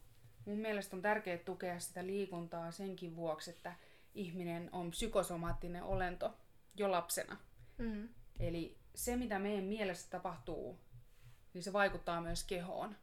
Mun 0.45 0.57
mielestä 0.57 0.95
on 0.95 1.01
tärkeää 1.01 1.37
tukea 1.37 1.79
sitä 1.79 2.05
liikuntaa 2.05 2.71
senkin 2.71 3.15
vuoksi, 3.15 3.51
että 3.51 3.73
ihminen 4.15 4.69
on 4.71 4.91
psykosomaattinen 4.91 5.83
olento 5.83 6.37
jo 6.75 6.91
lapsena. 6.91 7.37
Mm. 7.77 8.09
Eli 8.39 8.77
se, 8.95 9.15
mitä 9.15 9.39
meidän 9.39 9.63
mielessä 9.63 10.09
tapahtuu, 10.09 10.79
niin 11.53 11.63
se 11.63 11.73
vaikuttaa 11.73 12.21
myös 12.21 12.43
kehoon. 12.43 12.95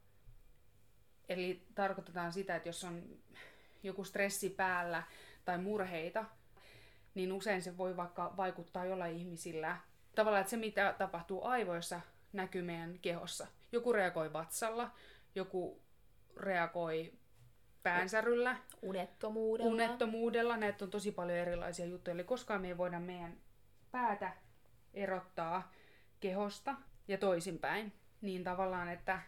Eli 1.29 1.67
tarkoitetaan 1.75 2.33
sitä, 2.33 2.57
että 2.57 2.69
jos 2.69 2.85
on 2.85 3.03
joku 3.83 4.05
stressi 4.05 4.51
päällä 4.51 5.03
tai 5.45 5.59
murheita, 5.59 6.25
niin 7.15 7.33
usein 7.33 7.63
se 7.63 7.77
voi 7.77 7.97
vaikka 7.97 8.35
vaikuttaa 8.37 8.85
jollain 8.85 9.17
ihmisillä. 9.17 9.79
Tavallaan, 10.15 10.41
että 10.41 10.51
se 10.51 10.57
mitä 10.57 10.95
tapahtuu 10.99 11.45
aivoissa 11.45 12.01
näkyy 12.33 12.63
meidän 12.63 12.99
kehossa. 12.99 13.47
Joku 13.73 13.93
reagoi 13.93 14.33
vatsalla, 14.33 14.91
joku 15.35 15.83
reagoi 16.37 17.13
päänsäryllä. 17.83 18.57
Unettomuudella. 18.83 19.73
Unettomuudella. 19.73 20.57
Näitä 20.57 20.85
on 20.85 20.91
tosi 20.91 21.13
paljon 21.13 21.39
erilaisia 21.39 21.87
juttuja. 21.87 22.15
Eli 22.15 22.25
koskaan 22.25 22.61
me 22.61 22.69
ei 22.69 22.79
voida 22.79 23.01
meidän 23.01 23.37
päätä 23.91 24.33
erottaa 24.95 25.73
kehosta 26.21 26.75
ja 27.09 27.19
toisinpäin. 27.19 27.93
Niin 28.21 28.45
tavallaan, 28.45 28.89
että 28.89 29.21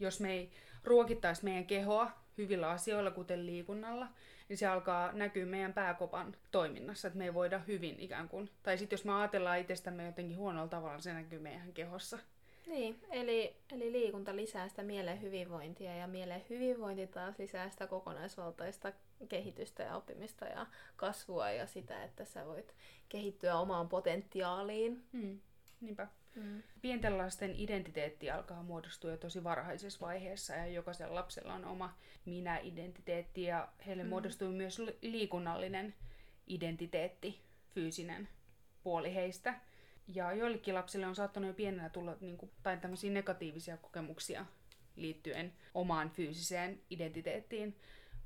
jos 0.00 0.20
me 0.20 0.32
ei 0.32 0.50
ruokittaisi 0.84 1.44
meidän 1.44 1.66
kehoa 1.66 2.10
hyvillä 2.38 2.70
asioilla, 2.70 3.10
kuten 3.10 3.46
liikunnalla, 3.46 4.08
niin 4.48 4.58
se 4.58 4.66
alkaa 4.66 5.12
näkyä 5.12 5.46
meidän 5.46 5.72
pääkopan 5.72 6.36
toiminnassa, 6.50 7.08
että 7.08 7.18
me 7.18 7.24
ei 7.24 7.34
voida 7.34 7.58
hyvin 7.58 8.00
ikään 8.00 8.28
kuin. 8.28 8.50
Tai 8.62 8.78
sitten 8.78 8.96
jos 8.96 9.04
me 9.04 9.12
ajatellaan 9.12 9.58
itsestämme 9.58 10.06
jotenkin 10.06 10.36
huonolla 10.36 10.68
tavalla, 10.68 11.00
se 11.00 11.12
näkyy 11.12 11.38
meidän 11.38 11.72
kehossa. 11.72 12.18
Niin, 12.68 13.00
eli, 13.10 13.56
eli 13.72 13.92
liikunta 13.92 14.36
lisää 14.36 14.68
sitä 14.68 14.82
mielen 14.82 15.22
hyvinvointia 15.22 15.96
ja 15.96 16.06
mielen 16.06 16.44
hyvinvointi 16.50 17.06
taas 17.06 17.38
lisää 17.38 17.70
sitä 17.70 17.86
kokonaisvaltaista 17.86 18.92
kehitystä 19.28 19.82
ja 19.82 19.96
oppimista 19.96 20.44
ja 20.44 20.66
kasvua 20.96 21.50
ja 21.50 21.66
sitä, 21.66 22.04
että 22.04 22.24
sä 22.24 22.46
voit 22.46 22.74
kehittyä 23.08 23.58
omaan 23.58 23.88
potentiaaliin. 23.88 25.04
Hmm. 25.12 25.40
Niinpä. 25.80 26.06
Mm. 26.34 26.62
Pienten 26.82 27.18
lasten 27.18 27.54
identiteetti 27.56 28.30
alkaa 28.30 28.62
muodostua 28.62 29.10
jo 29.10 29.16
tosi 29.16 29.44
varhaisessa 29.44 30.06
vaiheessa 30.06 30.54
ja 30.54 30.66
jokaisella 30.66 31.14
lapsella 31.14 31.54
on 31.54 31.64
oma 31.64 31.94
minä-identiteetti 32.24 33.42
ja 33.42 33.68
heille 33.86 34.02
mm. 34.02 34.08
muodostuu 34.08 34.50
myös 34.50 34.78
liikunnallinen 35.02 35.94
identiteetti, 36.46 37.40
fyysinen 37.74 38.28
puoli 38.82 39.14
heistä. 39.14 39.54
Ja 40.14 40.32
joillekin 40.32 40.74
lapsille 40.74 41.06
on 41.06 41.14
saattanut 41.14 41.48
jo 41.48 41.54
pienenä 41.54 41.88
tulla 41.88 42.16
niin 42.20 42.36
kuin, 42.36 42.50
tai 42.62 42.76
tämmöisiä 42.76 43.10
negatiivisia 43.10 43.76
kokemuksia 43.76 44.46
liittyen 44.96 45.52
omaan 45.74 46.10
fyysiseen 46.10 46.80
identiteettiin. 46.90 47.76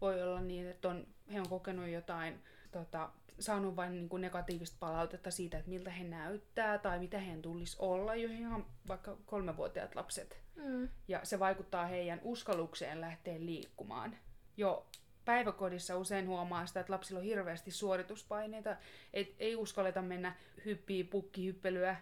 Voi 0.00 0.22
olla 0.22 0.40
niin, 0.40 0.68
että 0.68 0.88
on, 0.88 1.06
he 1.32 1.40
on 1.40 1.48
kokenut 1.48 1.88
jotain 1.88 2.42
tota, 2.72 3.10
saanut 3.38 3.76
vain 3.76 3.92
niin 3.92 4.08
kuin 4.08 4.20
negatiivista 4.20 4.76
palautetta 4.80 5.30
siitä, 5.30 5.58
että 5.58 5.70
miltä 5.70 5.90
he 5.90 6.04
näyttää 6.04 6.78
tai 6.78 6.98
mitä 6.98 7.18
heidän 7.18 7.42
tulisi 7.42 7.76
olla, 7.80 8.14
jo 8.14 8.28
ihan 8.28 8.66
vaikka 8.88 9.16
kolmevuotiaat 9.26 9.94
lapset. 9.94 10.40
Mm. 10.56 10.88
Ja 11.08 11.20
se 11.22 11.38
vaikuttaa 11.38 11.86
heidän 11.86 12.20
uskallukseen 12.22 13.00
lähteä 13.00 13.40
liikkumaan. 13.40 14.16
Jo 14.56 14.86
päiväkodissa 15.24 15.96
usein 15.96 16.28
huomaa 16.28 16.66
sitä, 16.66 16.80
että 16.80 16.92
lapsilla 16.92 17.20
on 17.20 17.26
hirveästi 17.26 17.70
suorituspaineita, 17.70 18.76
et 19.12 19.34
ei 19.38 19.56
uskalleta 19.56 20.02
mennä 20.02 20.36
hyppiä 20.64 21.04
pukkihyppelyä, 21.04 21.96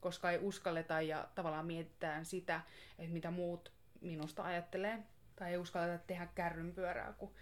koska 0.00 0.30
ei 0.30 0.38
uskalleta 0.42 1.00
ja 1.00 1.28
tavallaan 1.34 1.66
mietitään 1.66 2.24
sitä, 2.24 2.60
että 2.98 3.12
mitä 3.12 3.30
muut 3.30 3.72
minusta 4.00 4.42
ajattelee. 4.42 4.98
Tai 5.36 5.50
ei 5.50 5.58
uskalleta 5.58 6.04
tehdä 6.06 6.28
kärrynpyörää, 6.34 7.12
kun 7.12 7.32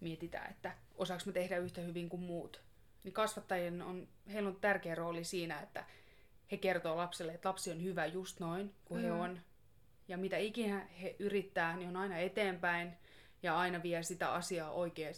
mietitään, 0.00 0.50
että 0.50 0.72
osaako 0.94 1.22
me 1.26 1.32
tehdä 1.32 1.58
yhtä 1.58 1.80
hyvin 1.80 2.08
kuin 2.08 2.22
muut 2.22 2.68
niin 3.04 3.14
kasvattajien 3.14 3.82
on, 3.82 4.08
heillä 4.32 4.48
on 4.48 4.56
tärkeä 4.60 4.94
rooli 4.94 5.24
siinä, 5.24 5.60
että 5.60 5.84
he 6.52 6.56
kertoo 6.56 6.96
lapselle, 6.96 7.34
että 7.34 7.48
lapsi 7.48 7.70
on 7.70 7.82
hyvä 7.82 8.06
just 8.06 8.40
noin 8.40 8.74
kuin 8.84 9.00
mm. 9.00 9.04
he 9.04 9.12
on. 9.12 9.40
Ja 10.08 10.18
mitä 10.18 10.36
ikinä 10.36 10.86
he 11.02 11.16
yrittää, 11.18 11.76
niin 11.76 11.88
on 11.88 11.96
aina 11.96 12.18
eteenpäin 12.18 12.92
ja 13.42 13.58
aina 13.58 13.82
vie 13.82 14.02
sitä 14.02 14.32
asiaa 14.32 14.70
oikeaan 14.70 15.14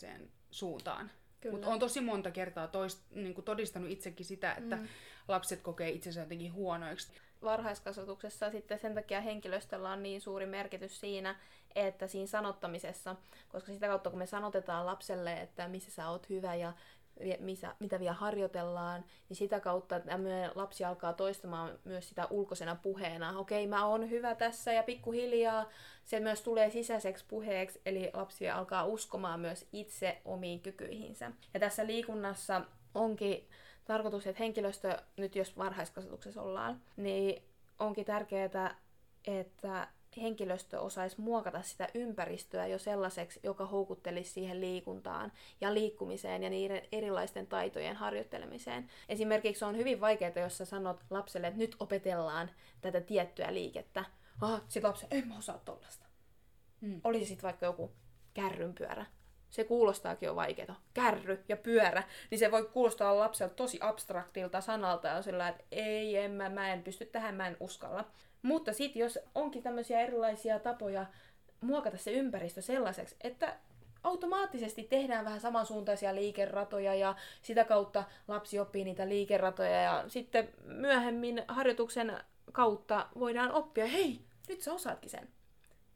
suuntaan. 0.50 1.10
Mutta 1.50 1.68
on 1.68 1.78
tosi 1.78 2.00
monta 2.00 2.30
kertaa 2.30 2.68
toist, 2.68 3.02
niin 3.14 3.34
kuin 3.34 3.44
todistanut 3.44 3.90
itsekin 3.90 4.26
sitä, 4.26 4.54
että 4.54 4.76
mm. 4.76 4.88
lapset 5.28 5.60
kokee 5.60 5.90
itsensä 5.90 6.20
jotenkin 6.20 6.52
huonoiksi. 6.52 7.12
Varhaiskasvatuksessa 7.42 8.50
sitten 8.50 8.78
sen 8.78 8.94
takia 8.94 9.20
henkilöstöllä 9.20 9.90
on 9.90 10.02
niin 10.02 10.20
suuri 10.20 10.46
merkitys 10.46 11.00
siinä, 11.00 11.36
että 11.74 12.06
siinä 12.06 12.26
sanottamisessa, 12.26 13.16
koska 13.48 13.72
sitä 13.72 13.86
kautta 13.86 14.10
kun 14.10 14.18
me 14.18 14.26
sanotetaan 14.26 14.86
lapselle, 14.86 15.40
että 15.40 15.68
missä 15.68 15.90
sä 15.90 16.08
oot 16.08 16.28
hyvä 16.28 16.54
ja 16.54 16.72
missä, 17.38 17.74
mitä 17.78 18.00
vielä 18.00 18.12
harjoitellaan, 18.12 19.04
niin 19.28 19.36
sitä 19.36 19.60
kautta 19.60 20.00
tämmöinen 20.00 20.50
lapsi 20.54 20.84
alkaa 20.84 21.12
toistamaan 21.12 21.78
myös 21.84 22.08
sitä 22.08 22.26
ulkoisena 22.30 22.74
puheena. 22.74 23.38
Okei, 23.38 23.66
mä 23.66 23.86
oon 23.86 24.10
hyvä 24.10 24.34
tässä 24.34 24.72
ja 24.72 24.82
pikkuhiljaa 24.82 25.68
se 26.04 26.20
myös 26.20 26.42
tulee 26.42 26.70
sisäiseksi 26.70 27.24
puheeksi, 27.28 27.80
eli 27.86 28.10
lapsi 28.12 28.50
alkaa 28.50 28.84
uskomaan 28.84 29.40
myös 29.40 29.68
itse 29.72 30.22
omiin 30.24 30.60
kykyihinsä. 30.60 31.32
Ja 31.54 31.60
tässä 31.60 31.86
liikunnassa 31.86 32.60
onkin 32.94 33.48
tarkoitus, 33.84 34.26
että 34.26 34.42
henkilöstö, 34.42 34.98
nyt 35.16 35.36
jos 35.36 35.56
varhaiskasvatuksessa 35.58 36.42
ollaan, 36.42 36.82
niin 36.96 37.42
onkin 37.78 38.04
tärkeää, 38.04 38.76
että 39.24 39.88
henkilöstö 40.16 40.80
osaisi 40.80 41.20
muokata 41.20 41.62
sitä 41.62 41.88
ympäristöä 41.94 42.66
jo 42.66 42.78
sellaiseksi, 42.78 43.40
joka 43.42 43.66
houkuttelisi 43.66 44.32
siihen 44.32 44.60
liikuntaan 44.60 45.32
ja 45.60 45.74
liikkumiseen 45.74 46.42
ja 46.42 46.50
niiden 46.50 46.82
erilaisten 46.92 47.46
taitojen 47.46 47.96
harjoittelemiseen. 47.96 48.90
Esimerkiksi 49.08 49.64
on 49.64 49.76
hyvin 49.76 50.00
vaikeaa, 50.00 50.32
jos 50.36 50.58
sä 50.58 50.64
sanot 50.64 51.04
lapselle, 51.10 51.46
että 51.46 51.58
nyt 51.58 51.76
opetellaan 51.80 52.50
tätä 52.80 53.00
tiettyä 53.00 53.54
liikettä. 53.54 54.04
Ah, 54.40 54.62
sit 54.68 54.84
lapsi, 54.84 55.06
en 55.10 55.28
mä 55.28 55.38
osaa 55.38 55.58
tollasta. 55.58 56.06
Hmm. 56.80 57.00
Olisi 57.04 57.26
sitten 57.26 57.42
vaikka 57.42 57.66
joku 57.66 57.92
kärrynpyörä. 58.34 59.06
Se 59.50 59.64
kuulostaakin 59.64 60.26
jo 60.26 60.36
vaikeaa. 60.36 60.80
Kärry 60.94 61.44
ja 61.48 61.56
pyörä. 61.56 62.02
Niin 62.30 62.38
se 62.38 62.50
voi 62.50 62.68
kuulostaa 62.72 63.18
lapselle 63.18 63.54
tosi 63.56 63.78
abstraktilta 63.80 64.60
sanalta 64.60 65.08
ja 65.08 65.22
sillä 65.22 65.48
että 65.48 65.64
ei, 65.72 66.16
en 66.16 66.30
mä, 66.30 66.48
mä 66.48 66.72
en 66.72 66.82
pysty 66.82 67.06
tähän, 67.06 67.34
mä 67.34 67.46
en 67.46 67.56
uskalla. 67.60 68.04
Mutta 68.42 68.72
sitten 68.72 69.00
jos 69.00 69.18
onkin 69.34 69.62
tämmöisiä 69.62 70.00
erilaisia 70.00 70.58
tapoja 70.58 71.06
muokata 71.60 71.96
se 71.96 72.12
ympäristö 72.12 72.62
sellaiseksi, 72.62 73.16
että 73.20 73.56
automaattisesti 74.02 74.82
tehdään 74.82 75.24
vähän 75.24 75.40
samansuuntaisia 75.40 76.14
liikeratoja 76.14 76.94
ja 76.94 77.16
sitä 77.42 77.64
kautta 77.64 78.04
lapsi 78.28 78.58
oppii 78.58 78.84
niitä 78.84 79.08
liikeratoja 79.08 79.82
ja 79.82 80.04
sitten 80.08 80.48
myöhemmin 80.64 81.42
harjoituksen 81.48 82.20
kautta 82.52 83.08
voidaan 83.18 83.52
oppia, 83.52 83.86
hei, 83.86 84.20
nyt 84.48 84.60
sä 84.60 84.72
osaatkin 84.72 85.10
sen. 85.10 85.28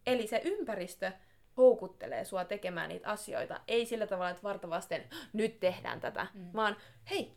Eli 0.07 0.27
se 0.27 0.41
ympäristö 0.45 1.13
houkuttelee 1.57 2.25
sua 2.25 2.45
tekemään 2.45 2.89
niitä 2.89 3.09
asioita. 3.09 3.61
Ei 3.69 3.87
sillä 3.87 4.07
tavalla, 4.07 4.31
että 4.31 4.43
vartavasten 4.43 5.05
nyt 5.33 5.61
tehdään 5.61 6.01
tätä, 6.01 6.27
mm. 6.35 6.51
vaan 6.55 6.77
hei, 7.11 7.33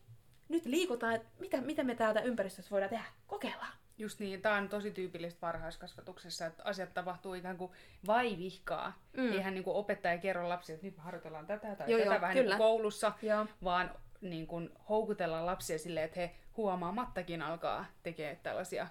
nyt 0.50 0.66
liikutaan, 0.66 1.16
että 1.16 1.28
mitä, 1.40 1.62
mitä 1.62 1.84
me 1.84 1.96
täältä 1.96 2.22
ympäristössä 2.22 2.72
voidaan 2.72 2.90
tehdä. 2.90 3.06
Kokeillaan. 3.28 3.74
Just 3.98 4.20
niin, 4.20 4.42
tämä 4.42 4.56
on 4.56 4.70
tosi 4.70 4.92
tyypillistä 4.92 5.42
varhaiskasvatuksessa, 5.42 6.46
että 6.46 6.64
asiat 6.64 6.94
tapahtuu 6.94 7.34
ikään 7.34 7.58
kuin 7.58 7.72
vaivihkaa. 8.08 9.02
Mm. 9.18 9.32
Eihän 9.32 9.54
niin 9.54 9.64
kuin 9.64 9.76
opettaja 9.76 10.18
kerro 10.18 10.50
lapsille, 10.50 10.76
että 10.76 10.88
nyt 10.88 10.98
me 10.98 11.04
harjoitellaan 11.04 11.48
tätä 11.48 11.76
tai 11.76 11.92
joo, 11.92 12.00
tätä 12.00 12.14
joo, 12.14 12.22
vähän 12.22 12.36
kyllä. 12.36 12.50
niin 12.50 12.58
kuin 12.58 12.68
koulussa, 12.68 13.12
joo. 13.22 13.46
vaan 13.64 13.92
niin 14.22 14.48
kuin 14.48 14.70
houkutella 14.90 15.46
lapsia 15.46 15.80
silleen, 15.80 16.06
että 16.06 16.20
he 16.20 16.36
huomaamattakin 16.58 17.42
alkaa 17.42 17.86
tekemään 18.04 18.38
tällaisia 18.44 18.88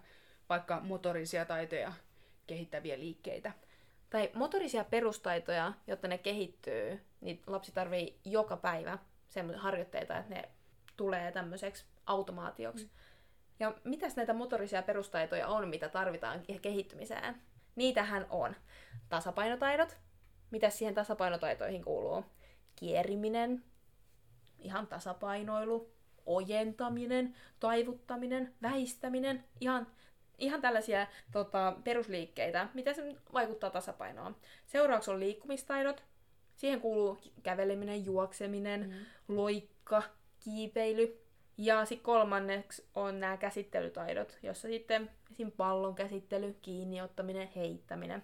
vaikka 0.49 0.80
motorisia 0.80 1.45
taitoja 1.45 1.92
kehittäviä 2.47 2.99
liikkeitä. 2.99 3.52
Tai 4.10 4.30
motorisia 4.34 4.84
perustaitoja, 4.84 5.72
jotta 5.86 6.08
ne 6.08 6.18
kehittyy, 6.18 7.00
niin 7.20 7.42
lapsi 7.46 7.72
tarvii 7.72 8.20
joka 8.25 8.56
päivä 8.56 8.98
semmoisia 9.28 9.62
harjoitteita, 9.62 10.18
että 10.18 10.34
ne 10.34 10.48
tulee 10.96 11.32
tämmöiseksi 11.32 11.84
automaatioksi. 12.06 12.84
Mm. 12.84 12.90
Ja 13.60 13.75
mitäs 13.84 14.16
näitä 14.16 14.32
motorisia 14.32 14.82
perustaitoja 14.82 15.48
on, 15.48 15.68
mitä 15.68 15.88
tarvitaan 15.88 16.42
kehittymiseen? 16.62 17.42
Niitähän 17.76 18.26
on 18.30 18.56
tasapainotaidot. 19.08 19.96
Mitä 20.50 20.70
siihen 20.70 20.94
tasapainotaitoihin 20.94 21.84
kuuluu? 21.84 22.25
Kieriminen, 22.76 23.64
ihan 24.58 24.86
tasapainoilu, 24.86 25.92
ojentaminen, 26.26 27.36
taivuttaminen, 27.60 28.54
väistäminen, 28.62 29.44
ihan, 29.60 29.86
ihan 30.38 30.61
tällaisia 30.61 31.07
tota, 31.33 31.76
perusliikkeitä, 31.85 32.69
mitä 32.75 32.93
se 32.93 33.16
vaikuttaa 33.33 33.71
tasapainoon. 33.71 34.37
Seuraavaksi 34.66 35.11
on 35.11 35.21
liikkumistaidot. 35.21 36.05
Siihen 36.57 36.81
kuuluu 36.81 37.19
käveleminen, 37.43 38.05
juokseminen, 38.05 38.88
mm. 39.28 39.37
loikka, 39.37 40.02
kiipeily, 40.45 41.26
ja 41.59 41.85
sitten 41.85 42.05
kolmanneksi 42.05 42.85
on 42.95 43.21
nämä 43.21 43.37
käsittelytaidot, 43.37 44.38
jossa 44.43 44.69
sitten 44.69 45.11
esim. 45.33 45.52
pallon 45.52 45.95
käsittely, 45.95 46.57
kiinniottaminen, 46.62 47.49
heittäminen. 47.57 48.23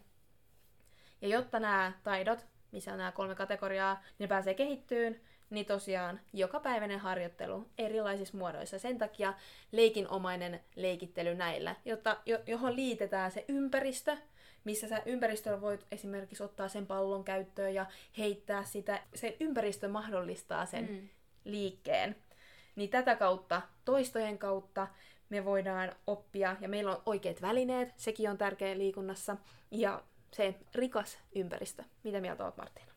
Ja 1.20 1.28
jotta 1.28 1.60
nämä 1.60 1.92
taidot, 2.04 2.46
missä 2.72 2.92
on 2.92 2.98
nämä 2.98 3.12
kolme 3.12 3.34
kategoriaa, 3.34 4.02
ne 4.18 4.26
pääsee 4.26 4.54
kehittyyn, 4.54 5.20
niin 5.52 5.66
tosiaan 5.66 6.20
jokapäiväinen 6.32 6.98
harjoittelu 6.98 7.68
erilaisissa 7.78 8.36
muodoissa. 8.36 8.78
Sen 8.78 8.98
takia 8.98 9.34
leikinomainen 9.72 10.60
leikittely 10.76 11.34
näillä, 11.34 11.76
jotta, 11.84 12.16
johon 12.46 12.76
liitetään 12.76 13.30
se 13.30 13.44
ympäristö, 13.48 14.16
missä 14.64 14.88
sä 14.88 15.02
ympäristöllä 15.06 15.60
voit 15.60 15.86
esimerkiksi 15.90 16.42
ottaa 16.42 16.68
sen 16.68 16.86
pallon 16.86 17.24
käyttöön 17.24 17.74
ja 17.74 17.86
heittää 18.18 18.64
sitä. 18.64 19.02
Se 19.14 19.36
ympäristö 19.40 19.88
mahdollistaa 19.88 20.66
sen 20.66 20.90
mm. 20.90 21.08
liikkeen. 21.44 22.16
Niin 22.76 22.90
tätä 22.90 23.16
kautta, 23.16 23.62
toistojen 23.84 24.38
kautta, 24.38 24.88
me 25.28 25.44
voidaan 25.44 25.92
oppia, 26.06 26.56
ja 26.60 26.68
meillä 26.68 26.96
on 26.96 27.02
oikeat 27.06 27.42
välineet, 27.42 27.92
sekin 27.96 28.30
on 28.30 28.38
tärkeä 28.38 28.78
liikunnassa, 28.78 29.36
ja 29.70 30.02
se 30.32 30.54
rikas 30.74 31.18
ympäristö. 31.34 31.84
Mitä 32.04 32.20
mieltä 32.20 32.44
olet, 32.44 32.56
Martina? 32.56 32.92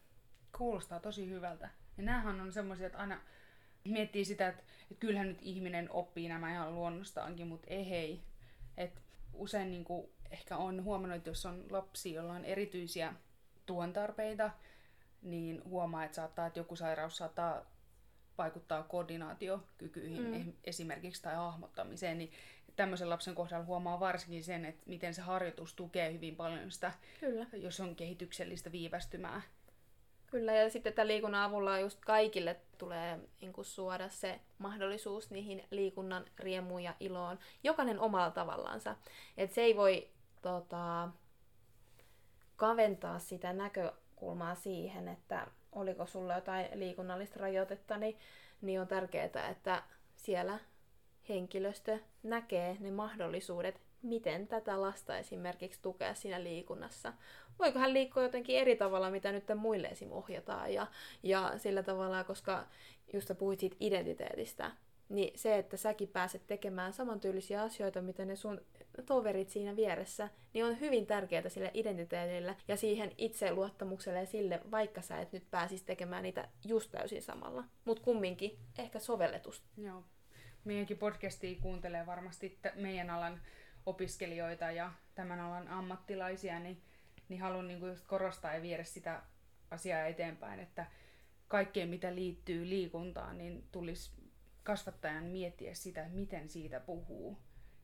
Kuulostaa 0.58 1.00
tosi 1.00 1.30
hyvältä. 1.30 1.70
Ja 1.98 2.04
näähän 2.04 2.42
on 2.42 2.54
semmoisia, 2.54 2.88
että 2.88 3.00
aina 3.00 3.22
miettii 3.84 4.26
sitä, 4.26 4.48
että, 4.48 4.64
että 4.92 5.00
kyllähän 5.00 5.28
nyt 5.28 5.42
ihminen 5.42 5.92
oppii 5.92 6.30
nämä 6.30 6.52
ihan 6.52 6.76
luonnostaankin, 6.76 7.48
mutta 7.48 7.68
ei 7.70 7.90
hei. 7.90 8.22
Et 8.78 9.02
usein 9.34 9.72
niin 9.72 9.84
kuin, 9.84 10.08
ehkä 10.32 10.58
on 10.58 10.84
huomannut, 10.84 11.18
että 11.18 11.30
jos 11.30 11.46
on 11.46 11.66
lapsi, 11.70 12.14
jolla 12.14 12.34
on 12.34 12.46
erityisiä 12.46 13.14
tuontarpeita, 13.66 14.52
niin 15.22 15.62
huomaa, 15.66 16.04
että 16.04 16.16
saattaa, 16.16 16.48
että 16.48 16.60
joku 16.60 16.76
sairaus 16.76 17.18
saattaa 17.18 17.66
vaikuttaa 18.38 18.84
koordinaatiokykyihin 18.84 20.46
mm. 20.46 20.54
esimerkiksi 20.64 21.24
tai 21.24 21.36
hahmottamiseen, 21.36 22.18
niin 22.18 22.32
tämmöisen 22.76 23.10
lapsen 23.10 23.36
kohdalla 23.36 23.66
huomaa 23.66 24.00
varsinkin 24.00 24.44
sen, 24.44 24.66
että 24.66 24.84
miten 24.86 25.14
se 25.14 25.22
harjoitus 25.22 25.74
tukee 25.74 26.14
hyvin 26.14 26.36
paljon 26.36 26.72
sitä, 26.72 26.92
Kyllä. 27.20 27.46
jos 27.54 27.80
on 27.80 27.96
kehityksellistä 27.96 28.72
viivästymää. 28.72 29.42
Kyllä, 30.36 30.54
ja 30.54 30.70
sitten 30.70 30.94
tämän 30.94 31.08
liikunnan 31.08 31.44
avulla 31.44 31.80
just 31.80 32.00
kaikille 32.06 32.60
tulee 32.78 33.20
niin 33.42 33.54
kuin, 33.54 33.66
suoda 33.66 34.10
se 34.10 34.40
mahdollisuus 34.58 35.32
niihin 35.32 35.64
liikunnan 35.72 36.26
riemuun 36.40 36.84
ja 36.84 36.94
iloon, 37.00 37.40
jokainen 37.64 38.00
omalla 38.00 38.32
tavallaansa. 38.32 38.96
Et 39.38 39.52
se 39.52 39.62
ei 39.62 39.76
voi 39.76 40.08
tota, 40.42 41.10
kaventaa 42.56 43.20
sitä 43.20 43.54
näkökulmaa 43.54 44.56
siihen, 44.56 45.08
että 45.08 45.48
oliko 45.72 46.06
sulla 46.06 46.36
jotain 46.36 46.68
liikunnallista 46.74 47.40
rajoitetta, 47.40 47.98
niin, 47.98 48.18
niin 48.62 48.82
on 48.82 48.88
tärkeää, 48.88 49.50
että 49.50 49.84
siellä 50.16 50.60
henkilöstö 51.30 52.00
näkee 52.24 52.78
ne 52.80 52.92
mahdollisuudet, 52.92 53.82
miten 54.06 54.48
tätä 54.48 54.82
lasta 54.82 55.18
esimerkiksi 55.18 55.82
tukea 55.82 56.14
siinä 56.14 56.44
liikunnassa. 56.44 57.14
Voiko 57.60 57.80
hän 57.80 57.94
liikkua 57.94 58.24
jotenkin 58.24 58.58
eri 58.58 58.76
tavalla, 58.76 59.12
mitä 59.12 59.32
nyt 59.32 59.44
muille 59.56 59.88
esim. 59.88 60.12
ohjataan, 60.12 60.74
ja, 60.74 60.88
ja 61.24 61.54
sillä 61.58 61.84
tavalla, 61.84 62.24
koska 62.24 62.68
just 63.14 63.32
puhuit 63.38 63.60
siitä 63.60 63.76
identiteetistä, 63.80 64.72
niin 65.10 65.40
se, 65.40 65.58
että 65.58 65.78
säkin 65.78 66.08
pääset 66.08 66.48
tekemään 66.48 66.94
samantyylisiä 66.94 67.62
asioita, 67.62 68.02
mitä 68.02 68.26
ne 68.26 68.36
sun 68.36 68.62
toverit 69.06 69.50
siinä 69.50 69.76
vieressä, 69.76 70.30
niin 70.54 70.66
on 70.66 70.80
hyvin 70.80 71.06
tärkeää 71.06 71.50
sille 71.50 71.72
identiteetille 71.74 72.56
ja 72.68 72.78
siihen 72.78 73.12
itseluottamukselle 73.18 74.20
ja 74.20 74.26
sille, 74.26 74.62
vaikka 74.72 75.02
sä 75.02 75.22
et 75.22 75.32
nyt 75.32 75.52
pääsis 75.52 75.84
tekemään 75.84 76.24
niitä 76.24 76.48
just 76.66 76.92
täysin 76.92 77.22
samalla. 77.22 77.64
Mutta 77.86 78.04
kumminkin 78.04 78.60
ehkä 78.78 79.00
sovelletusta. 79.00 79.68
Joo. 79.78 80.04
Meidänkin 80.64 80.98
podcastia 80.98 81.58
kuuntelee 81.62 82.06
varmasti 82.06 82.60
meidän 82.76 83.10
alan 83.10 83.42
opiskelijoita 83.86 84.72
ja 84.72 84.92
tämän 85.16 85.40
alan 85.40 85.68
ammattilaisia, 85.68 86.60
niin, 86.60 86.82
niin 87.30 87.42
haluan 87.42 87.68
niin 87.68 87.88
just 87.88 88.08
korostaa 88.08 88.54
ja 88.54 88.62
viedä 88.62 88.84
sitä 88.84 89.22
asiaa 89.72 90.06
eteenpäin, 90.06 90.60
että 90.60 90.86
kaikkeen 91.48 91.90
mitä 91.90 92.16
liittyy 92.16 92.70
liikuntaan, 92.70 93.38
niin 93.38 93.68
tulisi 93.72 94.12
kasvattajan 94.64 95.24
miettiä 95.24 95.74
sitä, 95.74 96.06
miten 96.10 96.50
siitä 96.50 96.80
puhuu 96.80 97.38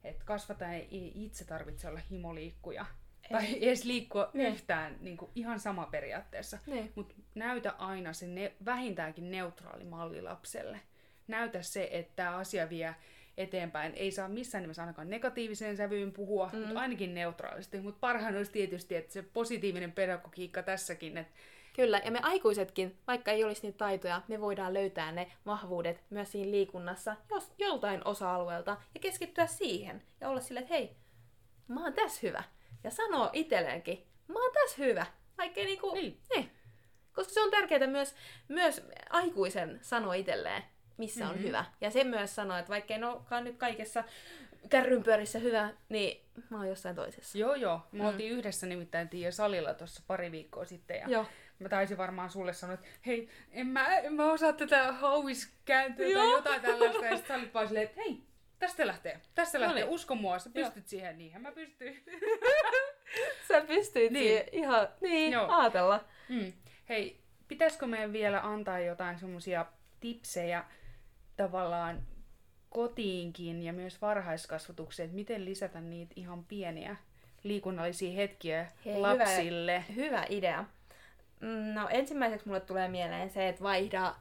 että 0.04 0.26
kasvataan 0.26 0.74
ei 0.74 1.12
itse 1.16 1.46
tarvitse 1.46 1.88
olla 1.88 2.00
himoliikkuja. 2.12 2.86
Ei. 3.24 3.30
Tai 3.30 3.64
edes 3.68 3.86
liikkua 3.86 4.32
ne. 4.34 4.48
yhtään 4.48 4.98
niin 5.00 5.18
kuin 5.18 5.32
ihan 5.36 5.60
sama 5.60 5.86
periaatteessa. 5.86 6.58
Mutta 6.96 7.16
näytä 7.36 7.72
aina 7.72 8.14
se 8.14 8.28
ne, 8.28 8.54
vähintäänkin 8.66 9.32
neutraali 9.32 9.84
malli 9.84 10.22
lapselle. 10.22 10.80
Näytä 11.28 11.62
se, 11.62 11.90
että 11.92 12.14
tämä 12.16 12.38
asia 12.38 12.70
vie 12.70 12.96
eteenpäin. 13.38 13.94
Ei 13.96 14.12
saa 14.12 14.28
missään 14.28 14.62
nimessä 14.62 14.82
ainakaan 14.82 15.10
negatiiviseen 15.10 15.78
sävyyn 15.78 16.12
puhua, 16.12 16.50
mm. 16.54 16.60
mutta 16.60 16.80
ainakin 16.80 17.13
neutraalisti. 17.13 17.82
Mutta 17.82 18.00
parhaan 18.00 18.38
olisi 18.38 18.52
tietysti, 18.52 18.96
että 18.96 19.13
se 19.13 19.22
positiivinen 19.22 19.91
pedagogiikka 19.91 20.63
tässäkin, 20.63 21.17
että 21.17 21.34
Kyllä, 21.76 22.02
ja 22.06 22.12
me 22.12 22.20
aikuisetkin, 22.24 22.98
vaikka 23.08 23.32
ei 23.32 23.44
olisi 23.44 23.62
niitä 23.62 23.78
taitoja, 23.78 24.22
me 24.28 24.41
voidaan 24.41 24.74
löytää 24.74 25.12
ne 25.12 25.32
vahvuudet 25.46 26.04
myös 26.10 26.32
siinä 26.32 26.52
liikunnassa 26.52 27.15
jos, 27.30 27.52
joltain 27.58 28.08
osa-alueelta 28.08 28.78
ja 28.94 29.00
keskittyä 29.00 29.48
siihen 29.48 30.04
ja 30.22 30.30
olla 30.30 30.41
silleen, 30.41 30.63
että 30.63 30.74
hei, 30.74 30.96
mä 31.67 31.84
oon 31.84 31.94
tässä 31.94 32.20
hyvä. 32.24 32.44
Ja 32.84 32.91
sanoa 32.91 33.30
itselleenkin, 33.34 34.08
mä 34.28 34.39
oon 34.39 34.52
tässä 34.54 34.84
hyvä. 34.84 35.06
Vaikka 35.38 35.62
niinku, 35.62 35.94
niin. 35.94 36.22
niin. 36.36 36.52
Koska 37.13 37.34
se 37.34 37.41
on 37.41 37.52
tärkeää 37.52 37.88
myös, 37.88 38.15
myös 38.48 38.82
aikuisen 39.10 39.80
sanoa 39.82 40.13
itselleen, 40.13 40.63
missä 41.02 41.26
mm-hmm. 41.26 41.38
on 41.38 41.44
hyvä. 41.44 41.66
Ja 41.82 41.92
se 41.92 42.04
myös 42.04 42.36
sanoo, 42.36 42.58
että 42.58 42.70
vaikka 42.70 42.94
ei 42.94 43.04
olekaan 43.04 43.44
nyt 43.44 43.58
kaikessa 43.58 44.04
kärrynpyörissä 44.70 45.40
hyvä, 45.40 45.70
niin 45.90 46.22
mä 46.50 46.58
oon 46.58 46.68
jossain 46.68 46.96
toisessa. 46.96 47.38
Joo, 47.38 47.56
joo. 47.56 47.82
Me 47.92 48.00
mm. 48.00 48.06
oltiin 48.06 48.32
yhdessä 48.32 48.68
nimittäin 48.68 49.10
Tiia 49.10 49.32
salilla 49.32 49.74
tuossa 49.74 50.04
pari 50.08 50.32
viikkoa 50.32 50.66
sitten. 50.66 50.98
Ja 50.98 51.10
Joo. 51.10 51.26
Mä 51.60 51.70
taisin 51.70 51.98
varmaan 51.98 52.30
sulle 52.30 52.54
sanoa, 52.54 52.74
että 52.74 52.88
hei, 53.06 53.30
en 53.52 53.68
mä, 53.68 53.98
en 53.98 54.14
mä 54.14 54.32
osaa 54.32 54.54
tätä 54.54 54.92
hauiskääntöä 54.92 56.06
tai 56.06 56.12
Joo. 56.12 56.36
jotain 56.36 56.62
tällaista. 56.62 57.06
Ja 57.06 57.18
sit 57.18 57.28
sä 57.28 57.36
olit 57.36 57.54
vaan 57.54 57.68
silleen, 57.68 57.86
että 57.86 58.02
hei, 58.02 58.24
tästä 58.60 58.88
lähtee, 58.88 59.22
tästä 59.36 59.58
No 59.58 59.66
lähtee, 59.66 59.84
niin. 59.84 59.94
usko 59.94 60.16
mua, 60.16 60.40
sä 60.40 60.50
Joo. 60.54 60.66
pystyt 60.66 60.88
siihen. 60.88 61.18
Niinhän 61.18 61.42
mä 61.42 61.52
pystyin. 61.52 62.04
Sä 63.48 63.62
pystyit 63.62 64.12
Niin. 64.12 64.24
siihen 64.24 64.46
ihan 64.52 64.88
niin, 65.02 65.34
Joo. 65.34 65.48
ajatella. 65.50 66.06
Mm. 66.30 66.54
Hei, 66.90 67.22
pitäisikö 67.48 67.88
meidän 67.88 68.14
vielä 68.14 68.42
antaa 68.44 68.80
jotain 68.80 69.20
semmosia 69.20 69.66
tipsejä 70.00 70.66
tavallaan 71.43 72.01
kotiinkin 72.69 73.63
ja 73.63 73.73
myös 73.73 74.01
varhaiskasvatukseen, 74.01 75.06
että 75.06 75.15
miten 75.15 75.45
lisätä 75.45 75.82
niitä 75.82 76.13
ihan 76.15 76.45
pieniä 76.45 76.95
liikunnallisia 77.43 78.15
hetkiä 78.15 78.71
Hei, 78.86 78.95
hyvä. 78.95 79.17
lapsille. 79.17 79.86
Hyvä 79.95 80.25
idea. 80.30 80.65
Mm, 81.39 81.73
No 81.73 81.88
ensimmäiseksi 81.89 82.47
mulle 82.47 82.60
tulee 82.60 82.88
mieleen 82.88 83.30
se, 83.30 83.49
että 83.49 83.63
vaihda 83.63 84.15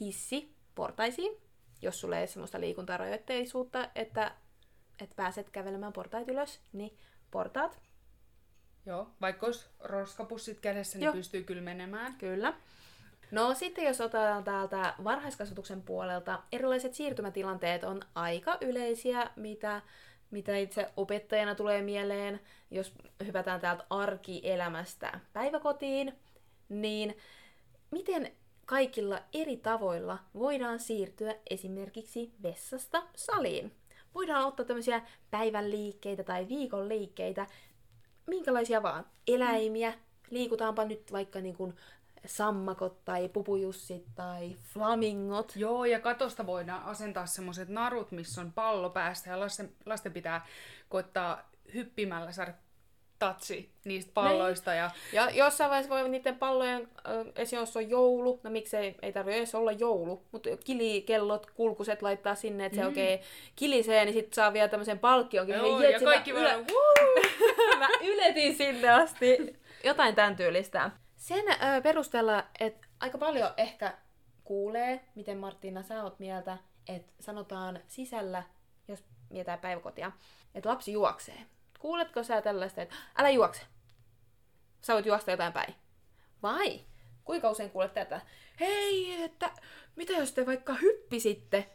hissi 0.00 0.54
portaisiin, 0.74 1.36
jos 1.82 2.00
sulla 2.00 2.16
ei 2.16 2.20
ole 2.20 2.26
semmoista 2.26 2.60
liikuntarajoitteisuutta, 2.60 3.90
että, 3.94 4.32
että 5.02 5.14
pääset 5.16 5.50
kävelemään 5.50 5.92
portaita 5.92 6.32
ylös, 6.32 6.60
niin 6.72 6.96
portaat, 7.30 7.80
Joo, 8.86 9.10
vaikka 9.20 9.46
olisi 9.46 9.66
roskapussit 9.80 10.60
kädessä, 10.60 10.98
niin 10.98 11.04
Joo. 11.04 11.14
pystyy 11.14 11.42
kyllä 11.42 11.62
menemään. 11.62 12.14
kyllä. 12.14 12.54
No 13.30 13.54
sitten 13.54 13.84
jos 13.84 14.00
otetaan 14.00 14.44
täältä 14.44 14.94
varhaiskasvatuksen 15.04 15.82
puolelta, 15.82 16.42
erilaiset 16.52 16.94
siirtymätilanteet 16.94 17.84
on 17.84 18.00
aika 18.14 18.58
yleisiä, 18.60 19.30
mitä, 19.36 19.82
mitä 20.30 20.56
itse 20.56 20.90
opettajana 20.96 21.54
tulee 21.54 21.82
mieleen, 21.82 22.40
jos 22.70 22.92
hypätään 23.26 23.60
täältä 23.60 23.84
arkielämästä 23.90 25.20
päiväkotiin, 25.32 26.14
niin 26.68 27.16
miten 27.90 28.32
kaikilla 28.66 29.20
eri 29.32 29.56
tavoilla 29.56 30.18
voidaan 30.34 30.80
siirtyä 30.80 31.34
esimerkiksi 31.50 32.32
vessasta 32.42 33.02
saliin? 33.16 33.72
Voidaan 34.14 34.46
ottaa 34.46 34.66
tämmöisiä 34.66 35.02
päivän 35.30 35.70
liikkeitä 35.70 36.24
tai 36.24 36.48
viikon 36.48 36.88
liikkeitä, 36.88 37.46
minkälaisia 38.26 38.82
vaan. 38.82 39.06
Eläimiä, 39.26 39.94
liikutaanpa 40.30 40.84
nyt 40.84 41.12
vaikka 41.12 41.40
niin 41.40 41.56
kuin 41.56 41.74
sammakot 42.26 43.04
tai 43.04 43.28
pupujussit 43.28 44.04
tai 44.14 44.56
flamingot. 44.74 45.52
Joo, 45.56 45.84
ja 45.84 46.00
katosta 46.00 46.46
voidaan 46.46 46.82
asentaa 46.84 47.26
semmoiset 47.26 47.68
narut, 47.68 48.12
missä 48.12 48.40
on 48.40 48.52
pallo 48.52 48.90
päästä, 48.90 49.30
ja 49.30 49.40
lasten, 49.40 49.72
lasten 49.86 50.12
pitää 50.12 50.46
koittaa 50.88 51.50
hyppimällä 51.74 52.32
saada 52.32 52.52
tatsi 53.18 53.70
niistä 53.84 54.10
palloista. 54.14 54.74
Ja, 54.74 54.90
Ja 55.12 55.30
jossain 55.30 55.70
vaiheessa 55.70 55.90
voi 55.94 56.08
niiden 56.08 56.38
pallojen, 56.38 56.88
esim. 57.36 57.58
jos 57.58 57.76
on 57.76 57.90
joulu, 57.90 58.40
no 58.42 58.50
miksei, 58.50 58.94
ei 59.02 59.12
tarvitse 59.12 59.36
edes 59.38 59.54
olla 59.54 59.72
joulu, 59.72 60.22
mutta 60.32 60.48
kilikellot, 60.64 61.46
kulkuset 61.50 62.02
laittaa 62.02 62.34
sinne, 62.34 62.66
että 62.66 62.76
se 62.76 62.82
Mm. 62.82 62.88
oikein 62.88 63.20
kilisee, 63.56 64.04
niin 64.04 64.12
sit 64.14 64.32
saa 64.32 64.52
vielä 64.52 64.68
tämmöisen 64.68 64.98
palkkionkin. 64.98 65.54
joo, 65.54 65.78
Hei, 65.78 65.92
ja 65.92 66.00
kaikki 66.00 66.32
mä, 66.32 66.38
vaan, 66.40 66.60
yle- 66.60 67.78
mä 67.78 67.88
yletin 68.02 68.56
sinne 68.56 68.88
asti. 68.88 69.56
Jotain 69.84 70.14
tämän 70.14 70.36
tyylistä. 70.36 70.90
Sen 71.28 71.44
ö, 71.48 71.82
perusteella, 71.82 72.44
että 72.60 72.86
aika 73.00 73.18
paljon 73.18 73.50
ehkä 73.56 73.98
kuulee, 74.44 75.04
miten 75.14 75.38
Martina 75.38 75.82
sä 75.82 76.02
oot 76.02 76.18
mieltä, 76.18 76.58
että 76.86 77.12
sanotaan 77.20 77.80
sisällä, 77.86 78.42
jos 78.88 79.04
mietitään 79.30 79.58
päiväkotia, 79.58 80.12
että 80.54 80.68
lapsi 80.68 80.92
juoksee. 80.92 81.46
Kuuletko 81.78 82.22
sä 82.22 82.42
tällaista, 82.42 82.82
että 82.82 82.94
älä 83.18 83.30
juokse? 83.30 83.62
Sä 84.82 84.94
voit 84.94 85.06
juosta 85.06 85.30
jotain 85.30 85.52
päin. 85.52 85.74
Vai? 86.42 86.80
Kuinka 87.24 87.50
usein 87.50 87.70
kuulet 87.70 87.94
tätä? 87.94 88.20
Hei, 88.60 89.22
että 89.22 89.50
mitä 89.96 90.12
jos 90.12 90.32
te 90.32 90.46
vaikka 90.46 90.74
hyppisitte? 90.74 91.68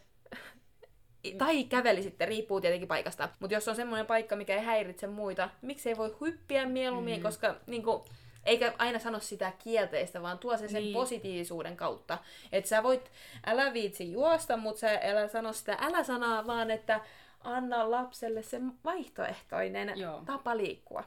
Tai 1.38 1.64
kävelisitte, 1.64 2.26
riippuu 2.26 2.60
tietenkin 2.60 2.88
paikasta. 2.88 3.28
Mutta 3.40 3.54
jos 3.54 3.68
on 3.68 3.76
semmoinen 3.76 4.06
paikka, 4.06 4.36
mikä 4.36 4.54
ei 4.54 4.64
häiritse 4.64 5.06
muita, 5.06 5.50
miksi 5.62 5.88
ei 5.88 5.96
voi 5.96 6.16
hyppiä 6.20 6.66
mieluummin, 6.66 7.16
mm. 7.16 7.22
koska 7.22 7.56
niinku, 7.66 8.04
eikä 8.46 8.74
aina 8.78 8.98
sano 8.98 9.20
sitä 9.20 9.52
kielteistä, 9.64 10.22
vaan 10.22 10.38
tuo 10.38 10.56
se 10.56 10.68
sen 10.68 10.82
Niin. 10.82 10.92
positiivisuuden 10.94 11.76
kautta. 11.76 12.18
Että 12.52 12.68
sä 12.68 12.82
voit, 12.82 13.12
älä 13.46 13.72
viitsi 13.72 14.12
juosta, 14.12 14.56
mutta 14.56 14.80
sä 14.80 15.00
älä 15.02 15.28
sano 15.28 15.52
sitä 15.52 15.76
älä-sanaa, 15.80 16.46
vaan 16.46 16.70
että 16.70 17.00
anna 17.40 17.90
lapselle 17.90 18.42
se 18.42 18.60
vaihtoehtoinen 18.84 19.92
Joo. 19.98 20.22
tapa 20.26 20.56
liikkua. 20.56 21.04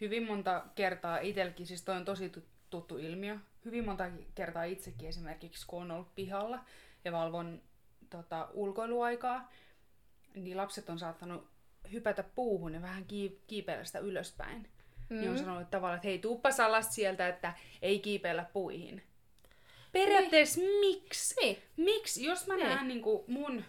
hyvin 0.00 0.26
monta 0.26 0.62
kertaa 0.74 1.18
itselläkin, 1.18 1.66
siis 1.66 1.82
toi 1.82 1.96
on 1.96 2.04
tosi 2.04 2.28
tu- 2.28 2.42
tuttu 2.70 2.98
ilmiö, 2.98 3.38
hyvin 3.64 3.84
monta 3.84 4.04
kertaa 4.34 4.64
itsekin 4.64 5.08
esimerkiksi, 5.08 5.66
kun 5.66 5.82
on 5.82 5.90
ollut 5.90 6.14
pihalla 6.14 6.58
ja 7.04 7.12
valvon 7.12 7.62
tota, 8.10 8.48
ulkoiluaikaa, 8.52 9.50
niin 10.34 10.56
lapset 10.56 10.88
on 10.88 10.98
saattanut 10.98 11.48
hypätä 11.92 12.22
puuhun 12.22 12.74
ja 12.74 12.82
vähän 12.82 13.04
kii- 13.04 13.38
kiipeillä 13.46 13.84
sitä 13.84 13.98
ylöspäin. 13.98 14.68
Mm. 15.12 15.18
Niin 15.20 15.30
on 15.30 15.38
sanonut 15.38 15.70
tavallaan, 15.70 15.96
että 15.96 16.08
hei, 16.08 16.18
tuuppas 16.18 16.60
alas 16.60 16.94
sieltä, 16.94 17.28
että 17.28 17.52
ei 17.82 17.98
kiipeillä 17.98 18.44
puihin. 18.52 19.02
Periaatteessa 19.92 20.60
miksi? 20.80 21.34
Niin. 21.40 21.58
Miksi? 21.76 22.24
Jos 22.24 22.46
mä 22.46 22.56
Niin. 22.56 22.68
näen 22.68 22.88
niin 22.88 23.02
kuin 23.02 23.24
mun 23.26 23.64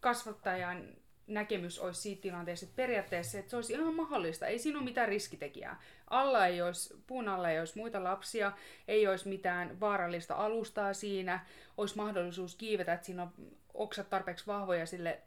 kasvattajan 0.00 0.88
näkemys 1.26 1.78
olisi 1.78 2.00
siitä 2.00 2.22
tilanteessa, 2.22 2.64
että 2.66 2.76
periaatteessa 2.76 3.38
että 3.38 3.50
se 3.50 3.56
olisi 3.56 3.72
ihan 3.72 3.94
mahdollista. 3.94 4.46
Ei 4.46 4.58
siinä 4.58 4.78
ole 4.78 4.84
mitään 4.84 5.08
riskitekijää. 5.08 5.80
Alla 6.10 6.46
ei 6.46 6.62
olisi, 6.62 6.94
puun 7.06 7.28
alla 7.28 7.50
ei 7.50 7.58
olisi 7.58 7.78
muita 7.78 8.04
lapsia, 8.04 8.52
ei 8.88 9.06
olisi 9.06 9.28
mitään 9.28 9.80
vaarallista 9.80 10.34
alustaa 10.34 10.94
siinä, 10.94 11.46
olisi 11.76 11.96
mahdollisuus 11.96 12.54
kiivetä, 12.54 12.92
että 12.92 13.06
siinä 13.06 13.22
on 13.22 13.32
oksat 13.74 14.10
tarpeeksi 14.10 14.46
vahvoja 14.46 14.86
sille 14.86 15.20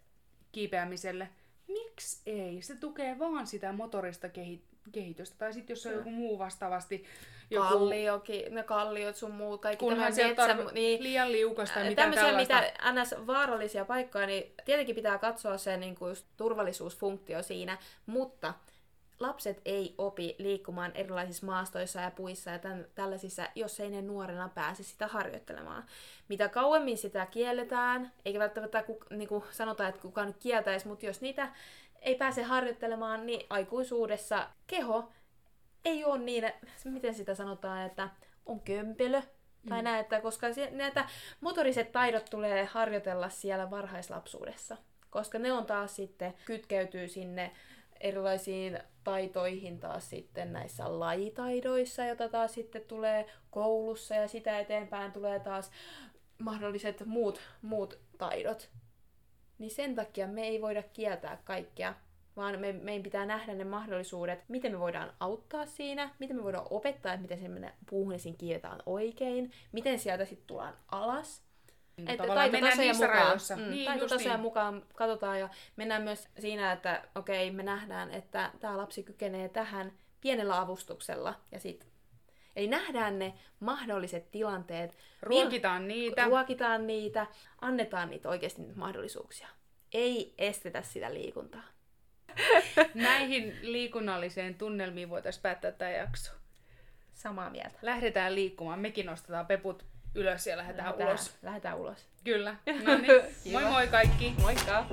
kiipeämiselle. 0.52 1.30
Miksi 1.68 2.22
ei? 2.26 2.62
Se 2.62 2.76
tukee 2.76 3.20
vaan 3.20 3.48
sitä 3.48 3.72
motorista 3.74 4.30
kehi- 4.30 4.64
kehitystä. 4.92 5.36
Tai 5.38 5.54
sitten 5.54 5.74
jos 5.74 5.86
on 5.86 5.94
joku 5.94 6.12
muu 6.12 6.40
vastaavasti, 6.40 7.06
joku, 7.50 7.68
Kalliokin, 7.68 8.56
ne 8.56 8.64
kalliot 8.64 9.16
sun 9.16 9.32
muut, 9.32 9.62
kaikki 9.62 9.86
kunhan 9.86 10.00
tämä 10.00 10.16
se 10.16 10.28
metsä, 10.28 10.48
tarv- 10.48 10.74
niin, 10.74 11.04
liian 11.04 11.32
liukasta 11.32 11.80
mitään 11.80 11.96
Tämmöisiä, 11.96 12.24
tällaista. 12.24 12.62
mitä 12.62 13.02
ns. 13.02 13.28
vaarallisia 13.28 13.86
paikkoja, 13.86 14.28
niin 14.28 14.54
tietenkin 14.66 14.96
pitää 14.96 15.18
katsoa 15.18 15.58
se 15.58 15.78
niin 15.78 15.96
kuin 15.96 16.10
just 16.10 16.26
turvallisuusfunktio 16.38 17.44
siinä, 17.44 17.78
mutta 18.06 18.54
lapset 19.20 19.62
ei 19.66 19.96
opi 19.98 20.36
liikkumaan 20.38 20.92
erilaisissa 20.96 21.46
maastoissa 21.46 22.02
ja 22.02 22.12
puissa 22.12 22.52
ja 22.52 22.60
tämän, 22.60 22.86
tällaisissa, 22.96 23.48
jos 23.56 23.80
ei 23.80 23.90
ne 23.90 24.02
nuorena 24.02 24.50
pääse 24.56 24.84
sitä 24.84 25.08
harjoittelemaan. 25.08 25.84
Mitä 26.28 26.50
kauemmin 26.50 26.98
sitä 26.98 27.26
kielletään, 27.26 28.12
eikä 28.26 28.40
välttämättä 28.40 28.84
ku, 28.84 29.00
niin 29.10 29.28
kuin 29.28 29.44
sanotaan, 29.52 29.90
että 29.90 30.02
kukaan 30.02 30.28
nyt 30.28 30.38
kieltäisi, 30.38 30.88
mutta 30.88 31.06
jos 31.06 31.22
niitä 31.22 31.52
ei 32.02 32.16
pääse 32.16 32.44
harjoittelemaan, 32.44 33.26
niin 33.26 33.46
aikuisuudessa 33.50 34.50
keho 34.68 35.12
ei 35.86 36.06
ole 36.06 36.18
niin, 36.18 36.52
miten 36.86 37.14
sitä 37.14 37.36
sanotaan, 37.36 37.86
että 37.86 38.10
on 38.46 38.60
kömpelö, 38.60 39.22
tai 39.70 39.82
mm. 39.82 39.84
näin, 39.84 40.00
että 40.00 40.22
koska 40.22 40.48
näitä 40.72 41.06
motoriset 41.42 41.92
taidot 41.92 42.26
tulee 42.30 42.66
harjoitella 42.66 43.30
siellä 43.30 43.70
varhaislapsuudessa, 43.70 44.78
koska 45.10 45.40
ne 45.40 45.54
on 45.54 45.66
taas 45.66 45.96
sitten, 45.96 46.34
kytkeytyy 46.46 47.08
sinne 47.08 47.52
erilaisiin 48.00 48.80
taitoihin 49.04 49.80
taas 49.80 50.10
sitten 50.10 50.54
näissä 50.54 51.00
lajitaidoissa, 51.00 52.06
jota 52.06 52.30
taas 52.30 52.54
sitten 52.54 52.82
tulee 52.82 53.26
koulussa 53.52 54.16
ja 54.16 54.28
sitä 54.28 54.60
eteenpäin 54.60 55.12
tulee 55.12 55.40
taas 55.40 55.72
mahdolliset 56.38 57.06
muut, 57.06 57.42
muut 57.62 58.00
taidot. 58.18 58.70
Niin 59.62 59.72
sen 59.72 59.96
takia 59.96 60.28
me 60.28 60.42
ei 60.48 60.62
voida 60.62 60.84
kieltää 60.84 61.42
kaikkea, 61.44 61.94
vaan 62.38 62.60
me, 62.60 62.74
meidän 62.74 63.04
pitää 63.04 63.26
nähdä 63.26 63.54
ne 63.54 63.64
mahdollisuudet, 63.64 64.40
miten 64.48 64.72
me 64.72 64.80
voidaan 64.80 65.14
auttaa 65.20 65.66
siinä, 65.66 66.10
miten 66.20 66.36
me 66.36 66.44
voidaan 66.44 66.68
opettaa, 66.70 67.14
että 67.14 67.22
miten 67.22 67.40
se 67.40 67.48
menee 67.48 67.74
puuhun 67.90 68.14
ja 68.14 68.20
siinä 68.20 68.38
kielletään 68.38 68.80
oikein, 68.86 69.52
miten 69.72 70.00
sieltä 70.00 70.26
sitten 70.26 70.48
tullaan 70.48 70.74
alas. 70.92 71.44
Niin 71.98 72.10
Että 72.10 72.24
niissä 72.78 73.08
mukaan, 73.08 73.38
mm, 73.58 73.72
Niin, 73.72 73.86
taitotasojen 73.86 74.24
just 74.24 74.34
niin. 74.34 74.40
mukaan 74.40 74.86
katsotaan 74.96 75.40
ja 75.40 75.50
mennään 75.76 76.02
myös 76.02 76.28
siinä, 76.40 76.72
että 76.72 77.04
okei, 77.16 77.52
me 77.52 77.64
nähdään, 77.64 78.12
että 78.12 78.52
tämä 78.60 78.78
lapsi 78.78 79.04
kykenee 79.04 79.50
tähän 79.50 79.92
pienellä 80.22 80.60
avustuksella 80.60 81.40
ja 81.52 81.60
sit 81.60 81.91
Eli 82.56 82.68
nähdään 82.68 83.20
ne 83.20 83.34
mahdolliset 83.60 84.32
tilanteet, 84.32 84.98
Ruokitaan 85.22 85.88
niitä. 85.88 86.26
ruokitaan 86.26 86.88
niitä, 86.88 87.28
annetaan 87.62 88.10
niitä 88.10 88.30
oikeasti 88.30 88.62
niitä 88.62 88.80
mahdollisuuksia. 88.80 89.48
Ei 89.94 90.34
estetä 90.38 90.82
sitä 90.82 91.14
liikuntaa. 91.14 91.64
Näihin 92.94 93.58
liikunnalliseen 93.62 94.56
tunnelmiin 94.56 95.10
voitaisiin 95.10 95.42
päättää 95.42 95.72
tämä 95.72 95.92
jakso. 95.92 96.32
Samaa 97.14 97.50
mieltä. 97.50 97.80
Lähdetään 97.82 98.36
liikkumaan. 98.36 98.80
Mekin 98.80 99.06
nostetaan 99.06 99.46
peput 99.48 99.86
ylös 100.16 100.48
ja 100.48 100.58
lähdetään, 100.58 100.96
ulos. 100.96 101.38
Lähdetään 101.42 101.78
ulos. 101.78 102.10
Kyllä. 102.24 102.56
No 102.84 102.98
niin. 102.98 103.52
Moi 103.52 103.64
moi 103.64 103.88
kaikki. 103.88 104.34
Moikka! 104.42 104.86